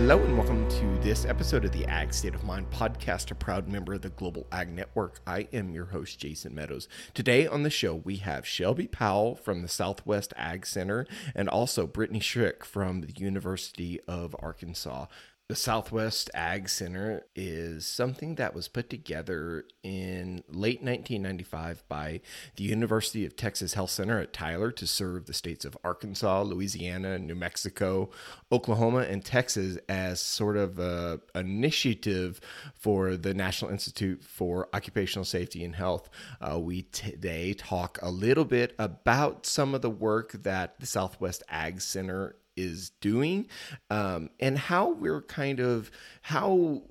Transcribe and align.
Hello 0.00 0.18
and 0.18 0.34
welcome 0.34 0.66
to 0.70 0.98
this 1.00 1.26
episode 1.26 1.66
of 1.66 1.72
the 1.72 1.84
Ag 1.84 2.14
State 2.14 2.34
of 2.34 2.42
Mind 2.42 2.70
podcast, 2.70 3.30
a 3.30 3.34
proud 3.34 3.68
member 3.68 3.92
of 3.92 4.00
the 4.00 4.08
Global 4.08 4.46
Ag 4.50 4.72
Network. 4.72 5.20
I 5.26 5.46
am 5.52 5.68
your 5.68 5.84
host, 5.84 6.18
Jason 6.18 6.54
Meadows. 6.54 6.88
Today 7.12 7.46
on 7.46 7.64
the 7.64 7.70
show, 7.70 7.96
we 7.96 8.16
have 8.16 8.46
Shelby 8.46 8.86
Powell 8.86 9.34
from 9.34 9.60
the 9.60 9.68
Southwest 9.68 10.32
Ag 10.38 10.64
Center 10.64 11.06
and 11.34 11.50
also 11.50 11.86
Brittany 11.86 12.18
Schrick 12.18 12.64
from 12.64 13.02
the 13.02 13.12
University 13.12 14.00
of 14.08 14.34
Arkansas. 14.38 15.04
The 15.50 15.56
Southwest 15.56 16.30
Ag 16.32 16.68
Center 16.68 17.24
is 17.34 17.84
something 17.84 18.36
that 18.36 18.54
was 18.54 18.68
put 18.68 18.88
together 18.88 19.64
in 19.82 20.44
late 20.46 20.80
1995 20.80 21.82
by 21.88 22.20
the 22.54 22.62
University 22.62 23.26
of 23.26 23.34
Texas 23.34 23.74
Health 23.74 23.90
Center 23.90 24.20
at 24.20 24.32
Tyler 24.32 24.70
to 24.70 24.86
serve 24.86 25.26
the 25.26 25.32
states 25.32 25.64
of 25.64 25.76
Arkansas, 25.82 26.42
Louisiana, 26.42 27.18
New 27.18 27.34
Mexico, 27.34 28.10
Oklahoma, 28.52 28.98
and 28.98 29.24
Texas 29.24 29.76
as 29.88 30.20
sort 30.20 30.56
of 30.56 30.78
a 30.78 31.20
initiative 31.34 32.40
for 32.76 33.16
the 33.16 33.34
National 33.34 33.72
Institute 33.72 34.22
for 34.22 34.68
Occupational 34.72 35.24
Safety 35.24 35.64
and 35.64 35.74
Health. 35.74 36.08
Uh, 36.40 36.60
we 36.60 36.82
today 36.82 37.54
talk 37.54 37.98
a 38.02 38.10
little 38.12 38.44
bit 38.44 38.72
about 38.78 39.46
some 39.46 39.74
of 39.74 39.82
the 39.82 39.90
work 39.90 40.30
that 40.44 40.78
the 40.78 40.86
Southwest 40.86 41.42
Ag 41.48 41.80
Center 41.80 42.36
is 42.60 42.90
doing 43.00 43.46
um, 43.90 44.30
and 44.38 44.58
how 44.58 44.90
we're 44.90 45.22
kind 45.22 45.60
of 45.60 45.90
how 46.22 46.82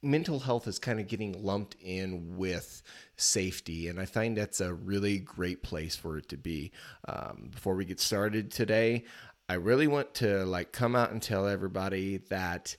mental 0.00 0.38
health 0.38 0.68
is 0.68 0.78
kind 0.78 1.00
of 1.00 1.08
getting 1.08 1.42
lumped 1.42 1.74
in 1.80 2.36
with 2.36 2.82
safety 3.16 3.88
and 3.88 3.98
i 4.00 4.04
find 4.04 4.36
that's 4.36 4.60
a 4.60 4.72
really 4.72 5.18
great 5.18 5.62
place 5.62 5.96
for 5.96 6.16
it 6.16 6.28
to 6.28 6.36
be. 6.36 6.70
Um, 7.08 7.48
before 7.50 7.74
we 7.74 7.84
get 7.84 7.98
started 8.00 8.50
today 8.50 9.04
i 9.48 9.54
really 9.54 9.86
want 9.86 10.14
to 10.14 10.44
like 10.44 10.72
come 10.72 10.94
out 10.94 11.10
and 11.10 11.20
tell 11.20 11.48
everybody 11.48 12.18
that 12.28 12.76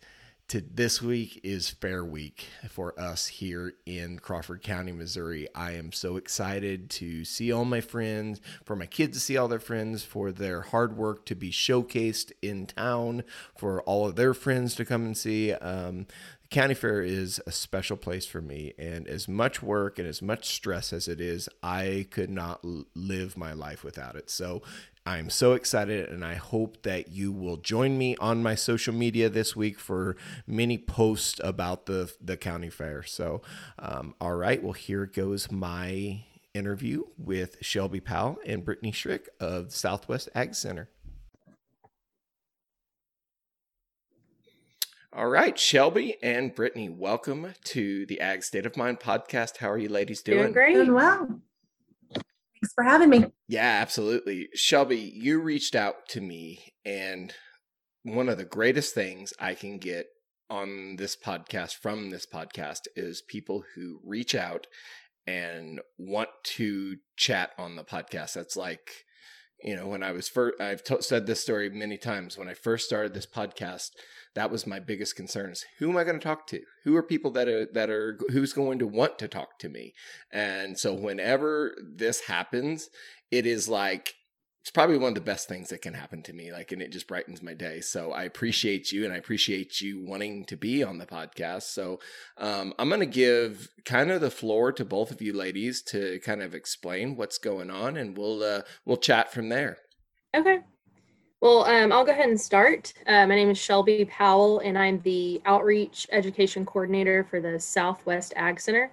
to 0.50 0.62
this 0.62 1.00
week 1.00 1.40
is 1.44 1.70
fair 1.70 2.04
week 2.04 2.48
for 2.70 3.00
us 3.00 3.28
here 3.28 3.74
in 3.86 4.18
Crawford 4.18 4.64
County, 4.64 4.92
Missouri. 4.92 5.48
I 5.54 5.74
am 5.74 5.92
so 5.92 6.18
excited 6.18 6.90
to 6.92 7.24
see 7.24 7.52
all 7.52 7.66
my 7.66 7.82
friends, 7.82 8.42
for 8.66 8.76
my 8.76 8.88
kids 8.88 9.16
to 9.16 9.20
see 9.20 9.38
all 9.38 9.48
their 9.48 9.60
friends, 9.60 10.04
for 10.04 10.32
their 10.32 10.62
hard 10.62 10.98
work 10.98 11.28
to 11.28 11.36
be 11.36 11.52
showcased 11.52 12.32
in 12.42 12.66
town, 12.66 13.24
for 13.56 13.84
all 13.84 14.08
of 14.08 14.16
their 14.16 14.34
friends 14.34 14.74
to 14.76 14.86
come 14.86 15.06
and 15.06 15.16
see. 15.16 15.54
Um, 15.54 16.08
County 16.50 16.74
Fair 16.74 17.04
is 17.04 17.40
a 17.46 17.52
special 17.52 17.96
place 17.96 18.26
for 18.26 18.42
me, 18.42 18.74
and 18.80 19.08
as 19.08 19.28
much 19.28 19.62
work 19.62 20.00
and 20.00 20.08
as 20.08 20.20
much 20.20 20.48
stress 20.48 20.92
as 20.92 21.08
it 21.08 21.22
is, 21.22 21.48
I 21.62 22.08
could 22.10 22.32
not 22.32 22.66
live 22.96 23.38
my 23.38 23.54
life 23.54 23.84
without 23.84 24.16
it. 24.16 24.32
So 24.32 24.64
I'm 25.06 25.30
so 25.30 25.54
excited, 25.54 26.10
and 26.10 26.24
I 26.24 26.36
hope 26.36 26.84
that 26.84 27.10
you 27.10 27.32
will 27.32 27.58
join 27.58 27.98
me 27.98 28.16
on 28.18 28.44
my 28.44 28.54
social 28.56 28.94
media 28.94 29.30
this 29.30 29.56
week 29.56 29.80
for 29.80 30.16
many 30.46 30.78
posts 30.78 31.40
about 31.44 31.86
the 31.88 32.14
the 32.22 32.38
county 32.38 32.70
fair. 32.70 33.04
So, 33.04 33.42
um, 33.80 34.14
all 34.22 34.36
right, 34.36 34.62
well, 34.62 34.74
here 34.74 35.06
goes 35.06 35.52
my 35.52 36.26
interview 36.54 37.04
with 37.18 37.58
Shelby 37.62 38.00
Powell 38.00 38.38
and 38.46 38.64
Brittany 38.64 38.92
Schrick 38.92 39.28
of 39.40 39.74
Southwest 39.74 40.30
Ag 40.36 40.54
Center. 40.54 40.90
All 45.12 45.28
right, 45.28 45.58
Shelby 45.58 46.18
and 46.22 46.54
Brittany, 46.54 46.88
welcome 46.88 47.54
to 47.64 48.06
the 48.06 48.22
Ag 48.22 48.44
State 48.44 48.68
of 48.68 48.78
Mind 48.78 49.00
podcast. 49.00 49.58
How 49.58 49.72
are 49.72 49.78
you 49.78 49.90
ladies 49.90 50.22
doing? 50.22 50.40
Doing 50.40 50.54
great. 50.54 50.74
Doing 50.76 50.94
well. 50.94 51.42
Thanks 52.62 52.74
for 52.74 52.84
having 52.84 53.10
me. 53.10 53.26
Yeah, 53.48 53.80
absolutely. 53.82 54.50
Shelby, 54.54 55.14
you 55.16 55.42
reached 55.42 55.76
out 55.76 56.08
to 56.10 56.22
me, 56.22 56.74
and 56.86 57.34
one 58.04 58.30
of 58.30 58.38
the 58.38 58.46
greatest 58.46 58.94
things 58.94 59.34
I 59.40 59.54
can 59.54 59.78
get 59.78 60.08
on 60.50 60.96
this 60.98 61.16
podcast 61.16 61.76
from 61.76 62.10
this 62.10 62.26
podcast 62.26 62.82
is 62.96 63.22
people 63.22 63.64
who 63.76 64.00
reach 64.04 64.36
out 64.36 64.68
and 65.28 65.80
want 65.98 66.30
to 66.44 66.98
chat 67.16 67.52
on 67.58 67.76
the 67.76 67.84
podcast. 67.84 68.34
That's 68.34 68.58
like, 68.58 69.06
you 69.64 69.76
know, 69.76 69.88
when 69.88 70.02
I 70.02 70.12
was 70.12 70.28
first, 70.28 70.60
I've 70.60 70.84
t- 70.84 71.02
said 71.02 71.28
this 71.28 71.42
story 71.42 71.70
many 71.70 71.98
times. 71.98 72.38
When 72.38 72.48
I 72.48 72.56
first 72.56 72.86
started 72.86 73.14
this 73.14 73.28
podcast, 73.28 73.90
that 74.40 74.52
was 74.52 74.66
my 74.66 74.80
biggest 74.80 75.16
concern 75.18 75.52
is 75.52 75.66
who 75.80 75.90
am 75.90 75.98
i 75.98 76.04
going 76.04 76.18
to 76.18 76.24
talk 76.24 76.48
to? 76.48 76.62
Who 76.86 76.96
are 76.96 77.04
people 77.04 77.32
that 77.32 77.48
are 77.48 77.68
that 77.74 77.90
are 77.90 78.18
who's 78.32 78.54
going 78.54 78.80
to 78.80 78.88
want 78.88 79.20
to 79.20 79.28
talk 79.28 79.60
to 79.60 79.70
me? 79.70 79.94
And 80.32 80.80
so 80.80 80.94
whenever 80.94 81.76
this 81.84 82.22
happens 82.22 82.90
it 83.32 83.46
is 83.46 83.68
like 83.68 84.16
it's 84.62 84.72
probably 84.72 84.98
one 84.98 85.10
of 85.10 85.16
the 85.16 85.22
best 85.22 85.48
things 85.48 85.70
that 85.70 85.82
can 85.82 85.94
happen 85.94 86.22
to 86.24 86.34
me 86.34 86.52
like 86.52 86.72
and 86.72 86.82
it 86.82 86.92
just 86.92 87.08
brightens 87.08 87.44
my 87.44 87.54
day. 87.54 87.82
So 87.82 88.14
i 88.14 88.24
appreciate 88.24 88.94
you 88.94 89.04
and 89.04 89.14
i 89.14 89.18
appreciate 89.18 89.82
you 89.82 90.06
wanting 90.06 90.46
to 90.46 90.56
be 90.56 90.84
on 90.84 91.00
the 91.00 91.06
podcast. 91.06 91.64
So 91.64 92.00
um, 92.38 92.74
i'm 92.80 92.88
going 92.88 93.02
to 93.02 93.06
give 93.06 93.68
kind 93.84 94.10
of 94.10 94.22
the 94.22 94.32
floor 94.32 94.72
to 94.72 94.86
both 94.86 95.12
of 95.12 95.22
you 95.22 95.34
ladies 95.34 95.82
to 95.84 96.20
kind 96.24 96.42
of 96.42 96.56
explain 96.56 97.18
what's 97.18 97.38
going 97.38 97.70
on 97.70 97.98
and 97.98 98.18
we'll 98.18 98.42
uh, 98.42 98.62
we'll 98.86 98.98
chat 98.98 99.34
from 99.34 99.50
there. 99.50 99.78
Okay 100.34 100.60
well, 101.42 101.64
um, 101.64 101.94
I'll 101.94 102.04
go 102.04 102.12
ahead 102.12 102.28
and 102.28 102.40
start. 102.40 102.94
Uh, 103.08 103.26
my 103.26 103.36
name 103.36 103.50
is 103.50 103.58
Shelby 103.58 104.04
Powell, 104.06 104.60
and 104.60 104.78
I'm 104.78 105.00
the 105.02 105.42
Outreach 105.46 106.06
Education 106.12 106.66
Coordinator 106.66 107.24
for 107.24 107.40
the 107.40 107.58
Southwest 107.58 108.34
Ag 108.36 108.60
Center. 108.60 108.92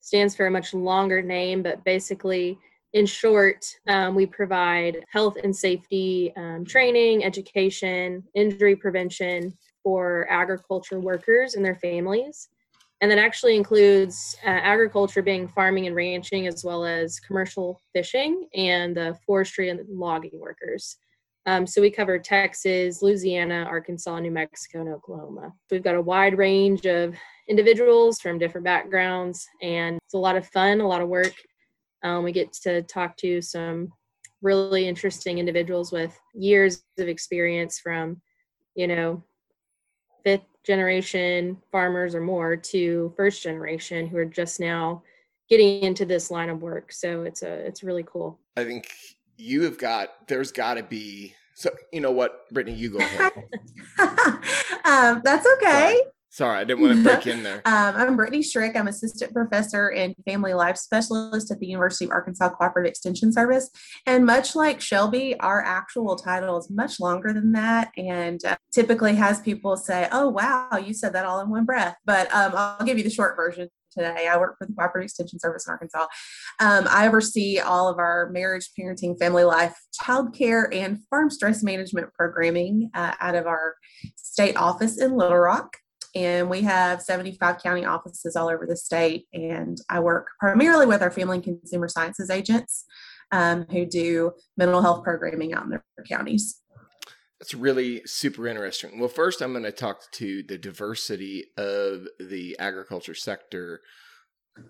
Stands 0.00 0.36
for 0.36 0.46
a 0.46 0.50
much 0.50 0.72
longer 0.72 1.20
name, 1.20 1.64
but 1.64 1.82
basically, 1.82 2.56
in 2.92 3.06
short, 3.06 3.66
um, 3.88 4.14
we 4.14 4.24
provide 4.24 5.04
health 5.10 5.36
and 5.42 5.54
safety 5.54 6.32
um, 6.36 6.64
training, 6.64 7.24
education, 7.24 8.22
injury 8.34 8.76
prevention 8.76 9.52
for 9.82 10.28
agriculture 10.30 11.00
workers 11.00 11.56
and 11.56 11.64
their 11.64 11.74
families. 11.74 12.50
And 13.00 13.10
that 13.10 13.18
actually 13.18 13.56
includes 13.56 14.36
uh, 14.44 14.50
agriculture 14.50 15.22
being 15.22 15.48
farming 15.48 15.88
and 15.88 15.96
ranching, 15.96 16.46
as 16.46 16.64
well 16.64 16.84
as 16.84 17.18
commercial 17.18 17.80
fishing 17.92 18.46
and 18.54 18.96
the 18.96 19.18
forestry 19.26 19.70
and 19.70 19.80
logging 19.88 20.38
workers. 20.38 20.96
Um, 21.46 21.66
so 21.66 21.80
we 21.80 21.90
cover 21.90 22.18
Texas, 22.18 23.02
Louisiana, 23.02 23.64
Arkansas, 23.68 24.18
New 24.18 24.30
Mexico, 24.30 24.80
and 24.80 24.90
Oklahoma. 24.90 25.52
We've 25.70 25.82
got 25.82 25.94
a 25.94 26.02
wide 26.02 26.36
range 26.36 26.86
of 26.86 27.14
individuals 27.48 28.20
from 28.20 28.38
different 28.38 28.64
backgrounds, 28.64 29.46
and 29.62 29.98
it's 30.04 30.14
a 30.14 30.18
lot 30.18 30.36
of 30.36 30.46
fun, 30.48 30.80
a 30.80 30.86
lot 30.86 31.02
of 31.02 31.08
work. 31.08 31.32
Um, 32.02 32.24
we 32.24 32.32
get 32.32 32.52
to 32.64 32.82
talk 32.82 33.16
to 33.18 33.40
some 33.40 33.92
really 34.42 34.86
interesting 34.86 35.38
individuals 35.38 35.92
with 35.92 36.18
years 36.34 36.82
of 36.98 37.08
experience 37.08 37.78
from, 37.78 38.20
you 38.74 38.86
know, 38.86 39.22
fifth 40.24 40.46
generation 40.64 41.56
farmers 41.72 42.14
or 42.14 42.20
more 42.20 42.56
to 42.56 43.12
first 43.16 43.42
generation 43.42 44.06
who 44.06 44.18
are 44.18 44.24
just 44.24 44.60
now 44.60 45.02
getting 45.48 45.82
into 45.82 46.04
this 46.04 46.30
line 46.30 46.48
of 46.48 46.62
work. 46.62 46.92
So 46.92 47.22
it's 47.22 47.42
a 47.42 47.52
it's 47.52 47.82
really 47.82 48.04
cool. 48.06 48.38
I 48.56 48.64
think 48.64 48.88
you 49.40 49.62
have 49.62 49.78
got 49.78 50.10
there's 50.28 50.52
got 50.52 50.74
to 50.74 50.82
be 50.82 51.34
so 51.54 51.70
you 51.92 52.00
know 52.00 52.12
what 52.12 52.48
brittany 52.50 52.76
you 52.76 52.90
go 52.90 52.98
ahead. 52.98 53.32
Um, 54.84 55.20
that's 55.24 55.46
okay. 55.56 55.68
Sorry. 55.70 56.02
sorry. 56.30 56.58
i 56.58 56.64
didn't 56.64 56.82
want 56.82 56.96
to 56.96 57.02
break 57.04 57.26
in 57.26 57.42
there. 57.42 57.62
Um, 57.64 57.94
i'm 57.96 58.16
brittany 58.16 58.40
schrick 58.40 58.76
i'm 58.76 58.88
assistant 58.88 59.32
professor 59.32 59.88
and 59.88 60.14
family 60.26 60.54
life 60.54 60.76
specialist 60.76 61.50
at 61.50 61.58
the 61.58 61.66
university 61.66 62.04
of 62.04 62.10
arkansas 62.10 62.50
cooperative 62.50 62.90
extension 62.90 63.32
service. 63.32 63.70
And 64.06 64.26
much 64.26 64.54
like 64.54 64.80
shelby 64.80 65.38
our 65.40 65.62
actual 65.62 66.16
title 66.16 66.58
is 66.58 66.70
much 66.70 67.00
longer 67.00 67.32
than 67.32 67.52
that 67.52 67.92
and 67.96 68.44
uh, 68.44 68.56
typically 68.72 69.14
has 69.16 69.40
people 69.40 69.76
say 69.76 70.08
oh 70.12 70.28
wow 70.28 70.76
you 70.76 70.92
said 70.92 71.12
that 71.14 71.24
all 71.24 71.40
in 71.40 71.50
one 71.50 71.64
breath. 71.64 71.96
But 72.04 72.32
um, 72.34 72.52
i'll 72.54 72.86
give 72.86 72.98
you 72.98 73.04
the 73.04 73.10
short 73.10 73.36
version 73.36 73.68
today. 73.90 74.28
I 74.28 74.36
work 74.38 74.56
for 74.58 74.66
the 74.66 74.72
Cooperative 74.72 75.06
Extension 75.06 75.38
Service 75.38 75.66
in 75.66 75.72
Arkansas. 75.72 76.06
Um, 76.60 76.86
I 76.88 77.06
oversee 77.06 77.58
all 77.58 77.88
of 77.88 77.98
our 77.98 78.30
marriage, 78.30 78.70
parenting, 78.78 79.18
family 79.18 79.44
life, 79.44 79.74
childcare, 80.02 80.74
and 80.74 80.98
farm 81.08 81.30
stress 81.30 81.62
management 81.62 82.12
programming 82.14 82.90
uh, 82.94 83.14
out 83.20 83.34
of 83.34 83.46
our 83.46 83.74
state 84.16 84.56
office 84.56 85.00
in 85.00 85.16
Little 85.16 85.38
Rock. 85.38 85.76
And 86.14 86.50
we 86.50 86.62
have 86.62 87.02
75 87.02 87.62
county 87.62 87.84
offices 87.84 88.34
all 88.34 88.48
over 88.48 88.66
the 88.66 88.76
state. 88.76 89.26
And 89.32 89.78
I 89.88 90.00
work 90.00 90.26
primarily 90.40 90.86
with 90.86 91.02
our 91.02 91.10
family 91.10 91.36
and 91.36 91.44
consumer 91.44 91.88
sciences 91.88 92.30
agents. 92.30 92.84
um, 93.32 93.64
who 93.70 93.86
do 93.86 94.32
mental 94.56 94.82
health 94.82 95.04
programming 95.04 95.54
out 95.54 95.64
in 95.64 95.70
their 95.70 95.84
counties. 96.08 96.60
That's 97.40 97.54
really 97.54 98.02
super 98.04 98.46
interesting. 98.46 98.98
Well, 98.98 99.08
first, 99.08 99.40
I'm 99.40 99.52
going 99.52 99.64
to 99.64 99.72
talk 99.72 100.10
to 100.12 100.42
the 100.42 100.58
diversity 100.58 101.46
of 101.56 102.06
the 102.20 102.54
agriculture 102.58 103.14
sector 103.14 103.80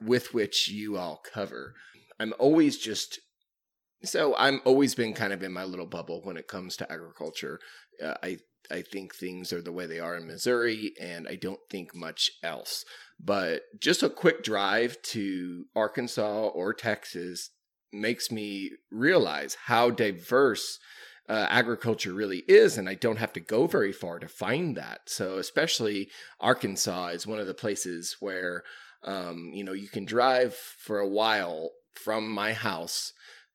with 0.00 0.32
which 0.32 0.68
you 0.68 0.96
all 0.96 1.20
cover. 1.34 1.74
I'm 2.20 2.32
always 2.38 2.78
just 2.78 3.18
so 4.04 4.34
I'm 4.36 4.60
always 4.64 4.94
been 4.94 5.12
kind 5.12 5.32
of 5.32 5.42
in 5.42 5.52
my 5.52 5.64
little 5.64 5.86
bubble 5.86 6.22
when 6.22 6.36
it 6.36 6.48
comes 6.48 6.76
to 6.76 6.90
agriculture. 6.90 7.60
Uh, 8.02 8.14
I 8.22 8.38
I 8.70 8.82
think 8.82 9.14
things 9.14 9.52
are 9.52 9.62
the 9.62 9.72
way 9.72 9.86
they 9.86 9.98
are 9.98 10.16
in 10.16 10.26
Missouri, 10.26 10.92
and 11.00 11.26
I 11.26 11.34
don't 11.34 11.60
think 11.70 11.94
much 11.94 12.30
else. 12.42 12.84
But 13.18 13.62
just 13.80 14.02
a 14.02 14.08
quick 14.08 14.42
drive 14.42 15.00
to 15.02 15.64
Arkansas 15.74 16.46
or 16.48 16.72
Texas 16.72 17.50
makes 17.92 18.30
me 18.30 18.70
realize 18.90 19.56
how 19.66 19.90
diverse 19.90 20.78
uh, 21.30 21.46
agriculture 21.48 22.12
really 22.12 22.42
is, 22.48 22.76
and 22.76 22.88
I 22.88 22.94
don't 22.94 23.18
have 23.18 23.32
to 23.34 23.40
go 23.40 23.68
very 23.68 23.92
far 23.92 24.18
to 24.18 24.26
find 24.26 24.76
that. 24.76 25.02
So, 25.06 25.38
especially 25.38 26.10
Arkansas 26.40 27.08
is 27.08 27.26
one 27.26 27.38
of 27.38 27.46
the 27.46 27.54
places 27.54 28.16
where 28.18 28.64
um, 29.04 29.52
you 29.54 29.62
know 29.62 29.72
you 29.72 29.88
can 29.88 30.04
drive 30.04 30.54
for 30.54 30.98
a 30.98 31.08
while 31.08 31.70
from 31.94 32.28
my 32.28 32.52
house 32.52 33.12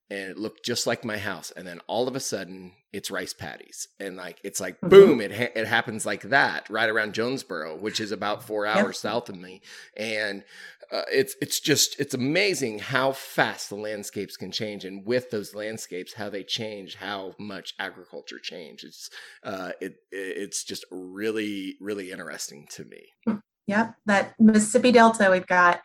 and 0.10 0.30
it 0.30 0.38
looked 0.38 0.63
just 0.63 0.86
like 0.86 1.04
my 1.04 1.18
house 1.18 1.51
and 1.56 1.66
then 1.66 1.80
all 1.88 2.07
of 2.07 2.16
a 2.16 2.19
sudden 2.19 2.74
it's 2.94 3.10
rice 3.10 3.33
paddies 3.33 3.88
and 4.00 4.16
like 4.16 4.39
it's 4.44 4.60
like 4.60 4.75
mm-hmm. 4.75 4.89
boom 4.89 5.22
it 5.22 5.33
ha- 5.33 5.51
it 5.56 5.66
happens 5.66 6.06
like 6.06 6.22
that 6.24 6.69
right 6.69 6.89
around 6.89 7.13
Jonesboro 7.13 7.77
which 7.77 8.00
is 8.00 8.12
about 8.12 8.44
4 8.44 8.66
hours 8.68 8.86
yep. 8.86 8.95
south 8.95 9.30
of 9.30 9.38
me 9.38 9.62
and 9.98 10.44
uh, 10.92 11.02
it's 11.12 11.36
it's 11.42 11.60
just 11.60 12.00
it's 12.00 12.14
amazing 12.14 12.80
how 12.80 13.12
fast 13.12 13.70
the 13.70 13.76
landscapes 13.76 14.38
can 14.38 14.52
change 14.52 14.86
and 14.86 15.06
with 15.06 15.30
those 15.32 15.56
landscapes 15.56 16.14
how 16.14 16.30
they 16.30 16.44
change 16.44 16.96
how 16.96 17.34
much 17.40 17.74
agriculture 17.80 18.40
changes 18.40 19.10
it's 19.44 19.54
uh, 19.54 19.72
it 19.82 19.96
it's 20.12 20.64
just 20.64 20.86
really 20.92 21.76
really 21.80 22.12
interesting 22.12 22.68
to 22.70 22.84
me 22.86 23.42
yep 23.68 23.96
that 24.06 24.34
Mississippi 24.40 24.92
Delta 24.92 25.30
we've 25.32 25.48
got 25.48 25.82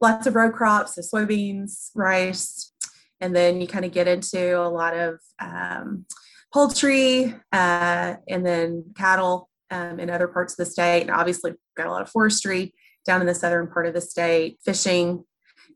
lots 0.00 0.26
of 0.26 0.34
row 0.34 0.50
crops 0.50 0.94
the 0.94 1.02
soybeans 1.02 1.90
rice 1.94 2.72
and 3.20 3.34
then 3.34 3.60
you 3.60 3.68
kind 3.68 3.84
of 3.84 3.92
get 3.92 4.08
into 4.08 4.60
a 4.60 4.68
lot 4.68 4.94
of 4.94 5.20
um, 5.40 6.04
poultry 6.52 7.34
uh, 7.52 8.14
and 8.28 8.44
then 8.44 8.84
cattle 8.96 9.48
um, 9.70 10.00
in 10.00 10.10
other 10.10 10.28
parts 10.28 10.52
of 10.54 10.56
the 10.58 10.70
state. 10.70 11.02
And 11.02 11.10
obviously, 11.10 11.52
got 11.76 11.86
a 11.86 11.90
lot 11.90 12.02
of 12.02 12.10
forestry 12.10 12.74
down 13.04 13.20
in 13.20 13.26
the 13.26 13.34
southern 13.34 13.68
part 13.68 13.86
of 13.86 13.94
the 13.94 14.00
state, 14.00 14.58
fishing 14.64 15.24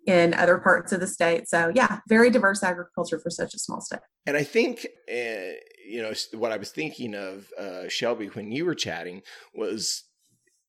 in 0.07 0.35
other 0.35 0.59
parts 0.59 0.93
of 0.93 1.01
the 1.01 1.07
state. 1.07 1.49
So, 1.49 1.73
yeah, 1.75 2.01
very 2.09 2.31
diverse 2.31 2.63
agriculture 2.63 3.19
for 3.19 3.31
such 3.31 3.55
a 3.55 3.59
small 3.59 3.81
state. 3.81 4.01
And 4.25 4.37
I 4.37 4.45
think, 4.45 4.87
uh, 5.11 5.59
you 5.85 6.03
know, 6.03 6.13
what 6.35 6.53
I 6.53 6.57
was 6.57 6.71
thinking 6.71 7.15
of, 7.15 7.53
uh, 7.59 7.89
Shelby, 7.89 8.27
when 8.27 8.53
you 8.53 8.65
were 8.65 8.75
chatting 8.75 9.23
was 9.55 10.05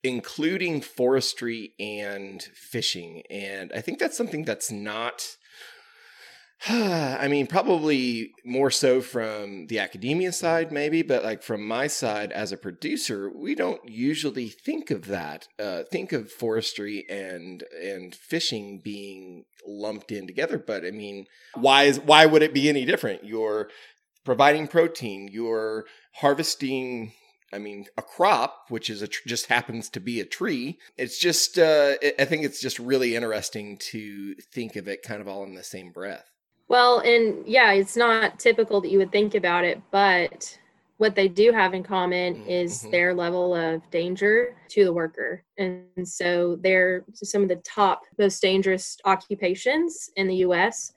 including 0.04 0.82
forestry 0.82 1.74
and 1.80 2.42
fishing. 2.54 3.24
And 3.30 3.72
I 3.76 3.82
think 3.82 4.00
that's 4.00 4.18
something 4.18 4.44
that's 4.44 4.72
not 4.72 5.36
I 6.70 7.28
mean, 7.28 7.46
probably 7.46 8.32
more 8.44 8.72
so 8.72 9.00
from 9.02 9.68
the 9.68 9.78
academia 9.78 10.32
side, 10.32 10.72
maybe, 10.72 11.04
but 11.04 11.24
like 11.24 11.44
from 11.44 11.66
my 11.66 11.86
side 11.86 12.32
as 12.32 12.52
a 12.52 12.58
producer, 12.58 13.30
we 13.30 13.54
don't 13.54 13.88
usually 13.88 14.50
think 14.50 14.90
of 14.90 15.06
that. 15.06 15.48
Uh, 15.60 15.84
think 15.84 16.14
of 16.14 16.32
forestry 16.32 17.06
and 17.10 17.64
and 17.82 18.16
fishing 18.16 18.82
being 18.84 19.46
lumped 19.68 20.12
in 20.12 20.26
together. 20.26 20.58
But 20.58 20.84
I 20.84 20.92
mean, 20.92 21.28
why 21.54 21.84
is 21.84 22.00
why 22.00 22.26
would 22.26 22.42
it 22.42 22.56
be 22.56 22.70
any 22.70 22.86
different? 22.86 23.24
You're 23.24 23.70
providing 24.26 24.68
protein. 24.68 25.30
You're 25.32 25.86
harvesting 26.16 27.14
I 27.54 27.60
mean, 27.60 27.86
a 27.98 28.02
crop, 28.02 28.66
which 28.68 28.90
is 28.90 29.02
a 29.02 29.08
tr- 29.08 29.26
just 29.26 29.46
happens 29.46 29.90
to 29.92 30.02
be 30.02 30.20
a 30.20 30.26
tree. 30.26 30.80
It's 30.98 31.18
just, 31.18 31.58
uh, 31.58 31.94
I 32.20 32.26
think 32.26 32.44
it's 32.44 32.60
just 32.60 32.78
really 32.78 33.16
interesting 33.16 33.78
to 33.92 34.36
think 34.36 34.76
of 34.76 34.90
it 34.90 35.02
kind 35.02 35.22
of 35.22 35.30
all 35.30 35.46
in 35.46 35.56
the 35.56 35.64
same 35.64 35.94
breath. 35.94 36.26
Well, 36.70 37.00
and 37.00 37.48
yeah, 37.48 37.72
it's 37.72 37.96
not 37.96 38.40
typical 38.40 38.82
that 38.82 38.90
you 38.90 38.98
would 38.98 39.12
think 39.12 39.36
about 39.36 39.64
it, 39.64 39.82
but 39.92 40.58
what 40.98 41.16
they 41.16 41.28
do 41.28 41.52
have 41.52 41.74
in 41.74 41.84
common 41.84 42.36
mm-hmm. 42.36 42.50
is 42.50 42.80
mm-hmm. 42.82 42.92
their 42.92 43.14
level 43.14 43.56
of 43.56 43.88
danger 43.92 44.56
to 44.70 44.84
the 44.84 44.94
worker. 44.94 45.44
And 45.58 46.08
so 46.08 46.58
they're 46.62 47.06
some 47.14 47.44
of 47.44 47.50
the 47.50 47.58
top, 47.58 48.02
most 48.18 48.42
dangerous 48.42 48.98
occupations 49.06 50.10
in 50.16 50.28
the 50.28 50.38
US. 50.38 50.92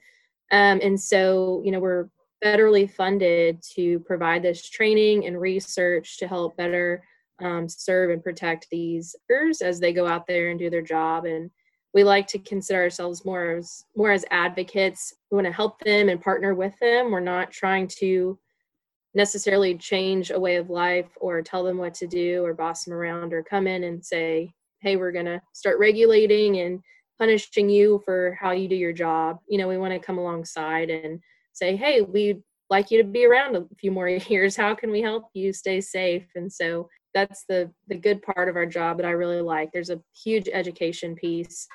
Um, 0.51 0.79
and 0.81 0.99
so, 0.99 1.61
you 1.63 1.71
know, 1.71 1.79
we're 1.79 2.09
federally 2.43 2.89
funded 2.91 3.61
to 3.75 3.99
provide 3.99 4.41
this 4.41 4.67
training 4.67 5.25
and 5.27 5.39
research 5.39 6.17
to 6.17 6.27
help 6.27 6.57
better 6.57 7.03
um, 7.39 7.69
serve 7.69 8.09
and 8.09 8.23
protect 8.23 8.67
these 8.71 9.15
workers 9.29 9.61
as 9.61 9.79
they 9.79 9.93
go 9.93 10.07
out 10.07 10.27
there 10.27 10.49
and 10.49 10.59
do 10.59 10.69
their 10.69 10.81
job. 10.81 11.25
And 11.25 11.51
we 11.93 12.03
like 12.03 12.27
to 12.27 12.39
consider 12.39 12.81
ourselves 12.81 13.25
more 13.25 13.57
as 13.57 13.85
more 13.95 14.11
as 14.11 14.25
advocates. 14.31 15.13
We 15.29 15.35
want 15.35 15.47
to 15.47 15.53
help 15.53 15.79
them 15.81 16.09
and 16.09 16.21
partner 16.21 16.53
with 16.53 16.73
them. 16.79 17.11
We're 17.11 17.19
not 17.19 17.51
trying 17.51 17.87
to 17.99 18.39
necessarily 19.13 19.77
change 19.77 20.31
a 20.31 20.39
way 20.39 20.55
of 20.55 20.69
life 20.69 21.09
or 21.19 21.41
tell 21.41 21.63
them 21.63 21.77
what 21.77 21.93
to 21.95 22.07
do 22.07 22.45
or 22.45 22.53
boss 22.53 22.85
them 22.85 22.93
around 22.93 23.33
or 23.33 23.43
come 23.43 23.67
in 23.67 23.83
and 23.83 24.03
say 24.03 24.53
hey 24.79 24.95
we're 24.95 25.11
going 25.11 25.25
to 25.25 25.41
start 25.53 25.77
regulating 25.79 26.59
and 26.61 26.79
punishing 27.19 27.69
you 27.69 28.01
for 28.03 28.35
how 28.39 28.51
you 28.51 28.67
do 28.67 28.75
your 28.75 28.93
job. 28.93 29.37
You 29.47 29.57
know 29.57 29.67
we 29.67 29.77
want 29.77 29.93
to 29.93 29.99
come 29.99 30.17
alongside 30.17 30.89
and 30.89 31.19
say 31.53 31.75
hey 31.75 32.01
we'd 32.01 32.41
like 32.69 32.89
you 32.89 32.97
to 32.99 33.03
be 33.03 33.25
around 33.25 33.57
a 33.57 33.65
few 33.77 33.91
more 33.91 34.07
years. 34.29 34.55
How 34.55 34.73
can 34.73 34.91
we 34.91 35.01
help 35.01 35.25
you 35.33 35.51
stay 35.51 35.81
safe? 35.81 36.27
And 36.35 36.51
so 36.51 36.89
that's 37.13 37.43
the 37.49 37.71
the 37.87 37.95
good 37.95 38.21
part 38.21 38.49
of 38.49 38.55
our 38.55 38.65
job 38.65 38.97
that 38.97 39.05
i 39.05 39.11
really 39.11 39.41
like 39.41 39.71
there's 39.71 39.89
a 39.89 40.01
huge 40.13 40.47
education 40.51 41.15
piece 41.15 41.67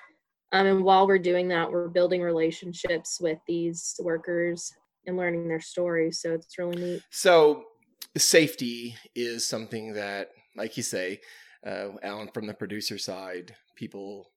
um, 0.52 0.66
and 0.66 0.84
while 0.84 1.06
we're 1.06 1.18
doing 1.18 1.48
that, 1.48 1.70
we're 1.70 1.88
building 1.88 2.22
relationships 2.22 3.18
with 3.20 3.38
these 3.46 3.98
workers 4.02 4.72
and 5.06 5.16
learning 5.16 5.48
their 5.48 5.60
stories. 5.60 6.20
So 6.20 6.32
it's 6.32 6.56
really 6.58 6.76
neat. 6.76 7.02
So 7.10 7.64
safety 8.16 8.96
is 9.14 9.46
something 9.46 9.94
that, 9.94 10.30
like 10.56 10.76
you 10.76 10.82
say, 10.82 11.20
uh, 11.66 11.88
Alan, 12.02 12.30
from 12.32 12.46
the 12.46 12.54
producer 12.54 12.96
side, 12.96 13.54
people 13.74 14.30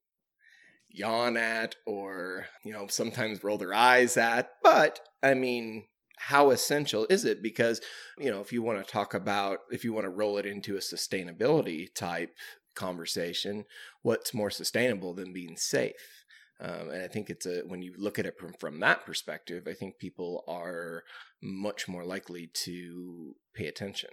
yawn 0.89 1.37
at 1.37 1.75
or, 1.85 2.47
you 2.63 2.73
know, 2.73 2.87
sometimes 2.87 3.43
roll 3.43 3.57
their 3.57 3.73
eyes 3.73 4.17
at. 4.17 4.49
But 4.63 4.99
I 5.21 5.35
mean, 5.35 5.85
how 6.19 6.51
essential 6.51 7.07
is 7.09 7.25
it? 7.25 7.41
Because, 7.41 7.81
you 8.17 8.29
know, 8.29 8.41
if 8.41 8.53
you 8.53 8.61
want 8.61 8.85
to 8.85 8.91
talk 8.91 9.13
about, 9.13 9.59
if 9.71 9.83
you 9.83 9.93
want 9.93 10.05
to 10.05 10.11
roll 10.11 10.37
it 10.37 10.45
into 10.45 10.75
a 10.75 10.79
sustainability 10.79 11.93
type 11.95 12.31
conversation 12.79 13.65
what's 14.03 14.33
more 14.33 14.49
sustainable 14.49 15.13
than 15.13 15.33
being 15.33 15.57
safe? 15.57 16.25
Um, 16.61 16.89
and 16.89 17.01
i 17.01 17.07
think 17.07 17.29
it's 17.29 17.45
a 17.45 17.61
when 17.67 17.81
you 17.81 17.93
look 17.97 18.19
at 18.19 18.25
it 18.25 18.37
from, 18.37 18.51
from 18.59 18.81
that 18.81 19.05
perspective 19.05 19.65
i 19.65 19.73
think 19.73 19.97
people 19.97 20.43
are 20.45 21.03
much 21.41 21.87
more 21.87 22.03
likely 22.03 22.47
to 22.65 23.33
pay 23.53 23.67
attention. 23.67 24.09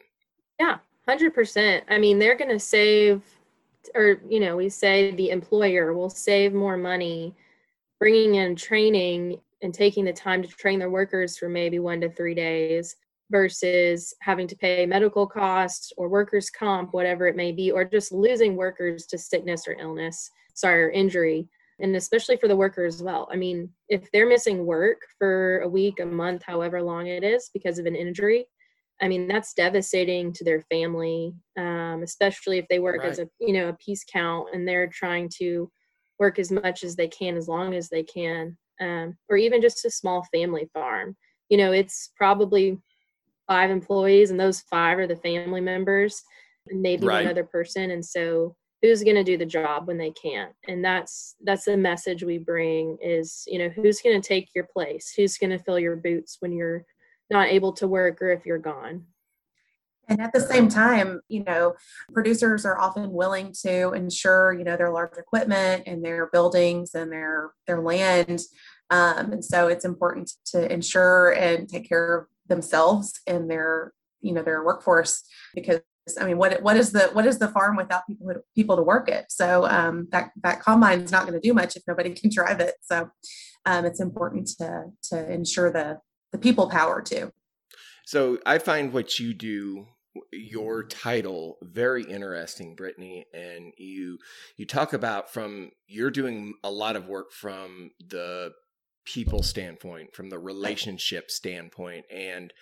Yeah 0.60 0.78
100% 1.08 1.82
i 1.88 1.98
mean 1.98 2.20
they're 2.20 2.36
going 2.36 2.50
to 2.50 2.60
save 2.60 3.22
or 3.96 4.20
you 4.28 4.38
know 4.38 4.56
we 4.56 4.68
say 4.68 5.10
the 5.10 5.30
employer 5.30 5.92
will 5.92 6.10
save 6.10 6.52
more 6.52 6.76
money 6.76 7.34
bringing 7.98 8.36
in 8.36 8.54
training 8.54 9.40
and 9.62 9.72
taking 9.72 10.04
the 10.04 10.12
time 10.12 10.42
to 10.42 10.48
train 10.48 10.78
their 10.78 10.90
workers 10.90 11.36
for 11.36 11.48
maybe 11.48 11.78
one 11.78 12.00
to 12.00 12.10
three 12.10 12.34
days 12.34 12.94
versus 13.30 14.14
having 14.20 14.46
to 14.46 14.56
pay 14.56 14.86
medical 14.86 15.26
costs 15.26 15.92
or 15.96 16.08
workers' 16.08 16.50
comp, 16.50 16.92
whatever 16.92 17.26
it 17.26 17.36
may 17.36 17.52
be, 17.52 17.70
or 17.70 17.84
just 17.84 18.12
losing 18.12 18.54
workers 18.56 19.06
to 19.06 19.18
sickness 19.18 19.66
or 19.66 19.74
illness, 19.80 20.30
sorry, 20.54 20.84
or 20.84 20.90
injury. 20.90 21.48
And 21.78 21.94
especially 21.96 22.36
for 22.36 22.48
the 22.48 22.56
worker 22.56 22.84
as 22.84 23.02
well. 23.02 23.28
I 23.30 23.36
mean, 23.36 23.68
if 23.88 24.10
they're 24.10 24.28
missing 24.28 24.64
work 24.64 24.98
for 25.18 25.58
a 25.58 25.68
week, 25.68 26.00
a 26.00 26.06
month, 26.06 26.42
however 26.42 26.80
long 26.82 27.06
it 27.06 27.22
is 27.22 27.50
because 27.52 27.78
of 27.78 27.86
an 27.86 27.96
injury, 27.96 28.46
I 29.00 29.08
mean, 29.08 29.28
that's 29.28 29.52
devastating 29.52 30.32
to 30.34 30.44
their 30.44 30.62
family, 30.70 31.34
um, 31.58 32.00
especially 32.02 32.58
if 32.58 32.66
they 32.68 32.78
work 32.78 33.02
right. 33.02 33.10
as 33.10 33.18
a, 33.18 33.28
you 33.40 33.52
know, 33.52 33.68
a 33.68 33.74
piece 33.74 34.04
count 34.10 34.48
and 34.54 34.66
they're 34.66 34.86
trying 34.86 35.28
to 35.36 35.70
work 36.18 36.38
as 36.38 36.50
much 36.50 36.82
as 36.82 36.96
they 36.96 37.08
can, 37.08 37.36
as 37.36 37.46
long 37.46 37.74
as 37.74 37.90
they 37.90 38.02
can, 38.02 38.56
um, 38.80 39.16
or 39.28 39.36
even 39.36 39.60
just 39.60 39.84
a 39.84 39.90
small 39.90 40.26
family 40.32 40.68
farm. 40.72 41.16
You 41.48 41.58
know, 41.58 41.72
it's 41.72 42.10
probably 42.16 42.78
five 43.46 43.70
employees 43.70 44.30
and 44.30 44.40
those 44.40 44.60
five 44.62 44.98
are 44.98 45.06
the 45.06 45.16
family 45.16 45.60
members 45.60 46.22
and 46.68 46.82
maybe 46.82 47.06
right. 47.06 47.24
one 47.24 47.30
other 47.30 47.44
person 47.44 47.92
and 47.92 48.04
so 48.04 48.56
who's 48.82 49.02
going 49.02 49.16
to 49.16 49.24
do 49.24 49.36
the 49.36 49.46
job 49.46 49.86
when 49.86 49.98
they 49.98 50.10
can't 50.10 50.52
and 50.68 50.84
that's 50.84 51.36
that's 51.44 51.64
the 51.64 51.76
message 51.76 52.22
we 52.22 52.38
bring 52.38 52.96
is 53.00 53.44
you 53.46 53.58
know 53.58 53.68
who's 53.68 54.00
going 54.00 54.20
to 54.20 54.28
take 54.28 54.48
your 54.54 54.66
place 54.72 55.12
who's 55.16 55.38
going 55.38 55.50
to 55.50 55.58
fill 55.58 55.78
your 55.78 55.96
boots 55.96 56.38
when 56.40 56.52
you're 56.52 56.84
not 57.30 57.48
able 57.48 57.72
to 57.72 57.88
work 57.88 58.20
or 58.20 58.30
if 58.30 58.44
you're 58.44 58.58
gone 58.58 59.04
and 60.08 60.20
at 60.20 60.32
the 60.32 60.40
same 60.40 60.68
time, 60.68 61.20
you 61.28 61.42
know, 61.44 61.74
producers 62.12 62.64
are 62.64 62.78
often 62.78 63.10
willing 63.10 63.52
to 63.62 63.92
insure, 63.92 64.52
you 64.52 64.64
know, 64.64 64.76
their 64.76 64.90
large 64.90 65.16
equipment 65.18 65.84
and 65.86 66.04
their 66.04 66.28
buildings 66.28 66.94
and 66.94 67.10
their 67.10 67.52
their 67.66 67.80
land 67.80 68.42
Um, 68.90 69.32
and 69.32 69.44
so 69.44 69.66
it's 69.66 69.84
important 69.84 70.30
to 70.52 70.72
ensure 70.72 71.32
and 71.32 71.68
take 71.68 71.88
care 71.88 72.18
of 72.18 72.26
themselves 72.46 73.20
and 73.26 73.50
their, 73.50 73.92
you 74.20 74.32
know, 74.32 74.42
their 74.42 74.62
workforce 74.64 75.24
because 75.54 75.80
I 76.20 76.24
mean, 76.24 76.38
what 76.38 76.62
what 76.62 76.76
is 76.76 76.92
the 76.92 77.10
what 77.12 77.26
is 77.26 77.40
the 77.40 77.48
farm 77.48 77.74
without 77.74 78.06
people 78.06 78.32
people 78.54 78.76
to 78.76 78.82
work 78.82 79.08
it? 79.08 79.26
So 79.28 79.66
um, 79.66 80.06
that 80.12 80.30
that 80.44 80.60
combine 80.60 81.00
is 81.00 81.10
not 81.10 81.26
going 81.26 81.40
to 81.40 81.46
do 81.46 81.52
much 81.52 81.74
if 81.74 81.82
nobody 81.88 82.10
can 82.20 82.30
drive 82.30 82.60
it. 82.60 82.74
So 82.82 83.10
um, 83.64 83.84
it's 83.84 84.00
important 84.00 84.48
to 84.58 84.84
to 85.10 85.32
ensure 85.32 85.72
the 85.72 85.98
the 86.30 86.38
people 86.38 86.70
power 86.70 87.02
too. 87.02 87.32
So 88.04 88.38
I 88.46 88.58
find 88.58 88.92
what 88.92 89.18
you 89.18 89.34
do 89.34 89.88
your 90.32 90.84
title 90.84 91.58
very 91.62 92.04
interesting 92.04 92.74
brittany 92.74 93.26
and 93.32 93.72
you 93.78 94.18
you 94.56 94.66
talk 94.66 94.92
about 94.92 95.32
from 95.32 95.70
you're 95.86 96.10
doing 96.10 96.54
a 96.62 96.70
lot 96.70 96.96
of 96.96 97.08
work 97.08 97.32
from 97.32 97.90
the 98.08 98.52
people 99.04 99.42
standpoint 99.42 100.14
from 100.14 100.30
the 100.30 100.38
relationship 100.38 101.30
standpoint 101.30 102.04
and 102.10 102.52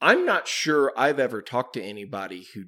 i'm 0.00 0.24
not 0.24 0.48
sure 0.48 0.92
i've 0.96 1.18
ever 1.18 1.42
talked 1.42 1.74
to 1.74 1.82
anybody 1.82 2.46
who 2.54 2.64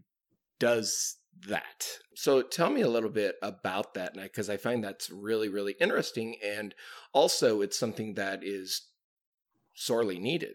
does 0.58 1.16
that. 1.46 1.86
So 2.14 2.42
tell 2.42 2.70
me 2.70 2.80
a 2.80 2.88
little 2.88 3.10
bit 3.10 3.36
about 3.42 3.94
that 3.94 4.14
because 4.14 4.50
i 4.50 4.56
find 4.56 4.82
that's 4.82 5.10
really 5.10 5.48
really 5.48 5.76
interesting 5.80 6.36
and 6.44 6.74
also 7.12 7.60
it's 7.60 7.78
something 7.78 8.14
that 8.14 8.40
is 8.42 8.88
sorely 9.74 10.18
needed 10.18 10.54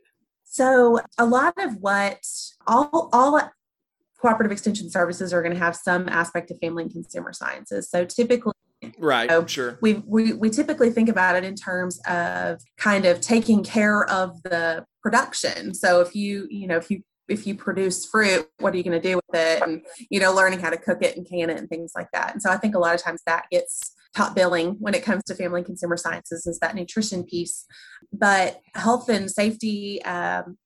so 0.54 1.00
a 1.18 1.26
lot 1.26 1.56
of 1.58 1.78
what 1.78 2.20
all 2.68 3.10
all 3.12 3.42
cooperative 4.22 4.52
extension 4.52 4.88
services 4.88 5.34
are 5.34 5.42
going 5.42 5.52
to 5.52 5.60
have 5.60 5.76
some 5.76 6.08
aspect 6.08 6.52
of 6.52 6.60
family 6.60 6.84
and 6.84 6.92
consumer 6.92 7.34
sciences. 7.34 7.90
So 7.90 8.06
typically 8.06 8.54
right 9.00 9.30
so 9.32 9.48
sure. 9.48 9.80
we, 9.82 10.04
we 10.06 10.34
we 10.34 10.52
typically 10.52 10.92
think 10.92 11.10
about 11.10 11.36
it 11.36 11.44
in 11.44 11.56
terms 11.56 12.00
of 12.06 12.62
kind 12.78 13.06
of 13.06 13.20
taking 13.20 13.64
care 13.64 14.08
of 14.08 14.44
the 14.44 14.86
production. 15.02 15.74
So 15.74 16.02
if 16.02 16.16
you 16.16 16.48
you 16.52 16.68
know 16.68 16.78
if 16.78 16.92
you 16.92 17.02
if 17.28 17.48
you 17.48 17.56
produce 17.56 18.06
fruit 18.06 18.48
what 18.60 18.76
are 18.76 18.78
you 18.78 18.84
going 18.84 19.02
to 19.02 19.10
do 19.10 19.16
with 19.16 19.34
it? 19.34 19.64
And 19.64 19.82
you 20.12 20.20
know 20.20 20.36
learning 20.36 20.60
how 20.60 20.70
to 20.70 20.78
cook 20.78 21.00
it 21.02 21.18
and 21.18 21.28
can 21.28 21.50
it 21.50 21.58
and 21.58 21.68
things 21.68 21.94
like 21.96 22.10
that. 22.14 22.32
And 22.32 22.44
so 22.44 22.52
i 22.52 22.58
think 22.58 22.76
a 22.76 22.80
lot 22.80 22.94
of 22.94 23.02
times 23.02 23.24
that 23.26 23.46
gets 23.50 23.96
top 24.16 24.36
billing 24.36 24.76
when 24.80 24.94
it 24.94 25.04
comes 25.04 25.24
to 25.24 25.36
family 25.36 25.60
and 25.60 25.66
consumer 25.66 25.98
sciences 25.98 26.46
is 26.46 26.60
that 26.60 26.76
nutrition 26.76 27.24
piece. 27.24 27.66
But 28.12 28.60
health 28.76 29.10
and 29.10 29.30
safety 29.30 30.04
um, 30.04 30.58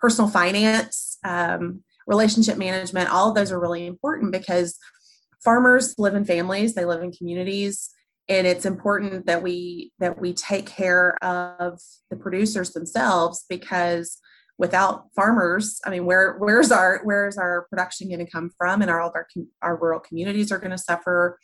personal 0.00 0.30
finance 0.30 1.18
um, 1.24 1.82
relationship 2.06 2.56
management 2.56 3.10
all 3.10 3.28
of 3.28 3.34
those 3.34 3.52
are 3.52 3.60
really 3.60 3.86
important 3.86 4.32
because 4.32 4.78
farmers 5.44 5.94
live 5.98 6.14
in 6.14 6.24
families 6.24 6.74
they 6.74 6.84
live 6.84 7.02
in 7.02 7.12
communities 7.12 7.90
and 8.28 8.46
it's 8.46 8.64
important 8.64 9.26
that 9.26 9.42
we 9.42 9.92
that 9.98 10.20
we 10.20 10.32
take 10.32 10.66
care 10.66 11.22
of 11.22 11.80
the 12.10 12.16
producers 12.16 12.72
themselves 12.72 13.44
because 13.48 14.18
without 14.58 15.04
farmers 15.14 15.80
i 15.86 15.90
mean 15.90 16.04
where 16.04 16.36
where's 16.38 16.72
our 16.72 17.00
where's 17.04 17.38
our 17.38 17.66
production 17.70 18.08
going 18.08 18.24
to 18.24 18.30
come 18.30 18.50
from? 18.56 18.82
And 18.82 18.90
our 18.90 19.00
all 19.00 19.08
of 19.08 19.14
our, 19.14 19.26
our 19.62 19.76
rural 19.76 20.00
communities 20.00 20.50
are 20.52 20.58
going 20.58 20.70
to 20.70 20.78
suffer. 20.78 21.38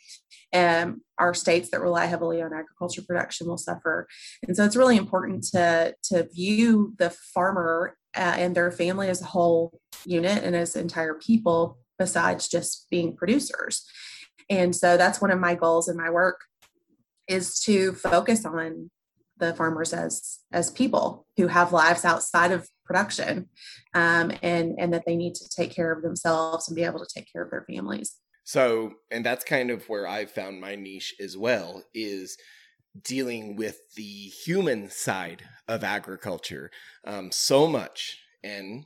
And 0.51 1.01
our 1.17 1.33
states 1.33 1.69
that 1.71 1.81
rely 1.81 2.05
heavily 2.05 2.41
on 2.41 2.53
agriculture 2.53 3.01
production 3.07 3.47
will 3.47 3.57
suffer. 3.57 4.07
And 4.47 4.55
so 4.55 4.63
it's 4.63 4.75
really 4.75 4.97
important 4.97 5.43
to 5.53 5.95
to 6.05 6.27
view 6.33 6.93
the 6.97 7.09
farmer 7.09 7.97
uh, 8.15 8.35
and 8.37 8.55
their 8.55 8.71
family 8.71 9.09
as 9.09 9.21
a 9.21 9.25
whole 9.25 9.79
unit 10.05 10.43
and 10.43 10.55
as 10.55 10.75
entire 10.75 11.15
people 11.15 11.77
besides 11.97 12.47
just 12.47 12.87
being 12.89 13.15
producers. 13.15 13.85
And 14.49 14.75
so 14.75 14.97
that's 14.97 15.21
one 15.21 15.31
of 15.31 15.39
my 15.39 15.55
goals 15.55 15.87
in 15.89 15.97
my 15.97 16.09
work 16.09 16.41
is 17.27 17.59
to 17.61 17.93
focus 17.93 18.45
on 18.45 18.91
the 19.37 19.53
farmers 19.53 19.93
as 19.93 20.39
as 20.51 20.71
people 20.71 21.25
who 21.37 21.47
have 21.47 21.73
lives 21.73 22.05
outside 22.05 22.51
of 22.51 22.69
production 22.85 23.49
um, 23.93 24.31
and 24.41 24.75
and 24.77 24.93
that 24.93 25.03
they 25.05 25.15
need 25.15 25.35
to 25.35 25.49
take 25.49 25.71
care 25.71 25.91
of 25.91 26.01
themselves 26.01 26.67
and 26.67 26.75
be 26.75 26.83
able 26.83 26.99
to 26.99 27.13
take 27.13 27.31
care 27.31 27.43
of 27.43 27.51
their 27.51 27.65
families. 27.69 28.15
So 28.43 28.93
and 29.11 29.25
that's 29.25 29.43
kind 29.43 29.71
of 29.71 29.87
where 29.89 30.07
i've 30.07 30.31
found 30.31 30.61
my 30.61 30.75
niche 30.75 31.15
as 31.19 31.35
well 31.35 31.83
is 31.93 32.37
dealing 33.03 33.55
with 33.55 33.79
the 33.95 34.03
human 34.03 34.89
side 34.89 35.43
of 35.67 35.83
agriculture 35.83 36.71
um, 37.05 37.31
so 37.31 37.67
much 37.67 38.19
and 38.43 38.85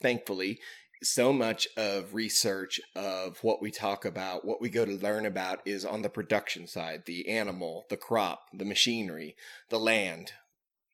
thankfully 0.00 0.58
so 1.02 1.32
much 1.32 1.66
of 1.76 2.14
research 2.14 2.80
of 2.94 3.38
what 3.42 3.62
we 3.62 3.70
talk 3.70 4.04
about, 4.04 4.44
what 4.44 4.60
we 4.60 4.68
go 4.68 4.84
to 4.84 4.92
learn 4.92 5.24
about 5.24 5.60
is 5.64 5.84
on 5.84 6.02
the 6.02 6.10
production 6.10 6.66
side, 6.66 7.04
the 7.06 7.28
animal, 7.28 7.86
the 7.88 7.96
crop, 7.96 8.48
the 8.52 8.64
machinery, 8.64 9.34
the 9.70 9.80
land, 9.80 10.32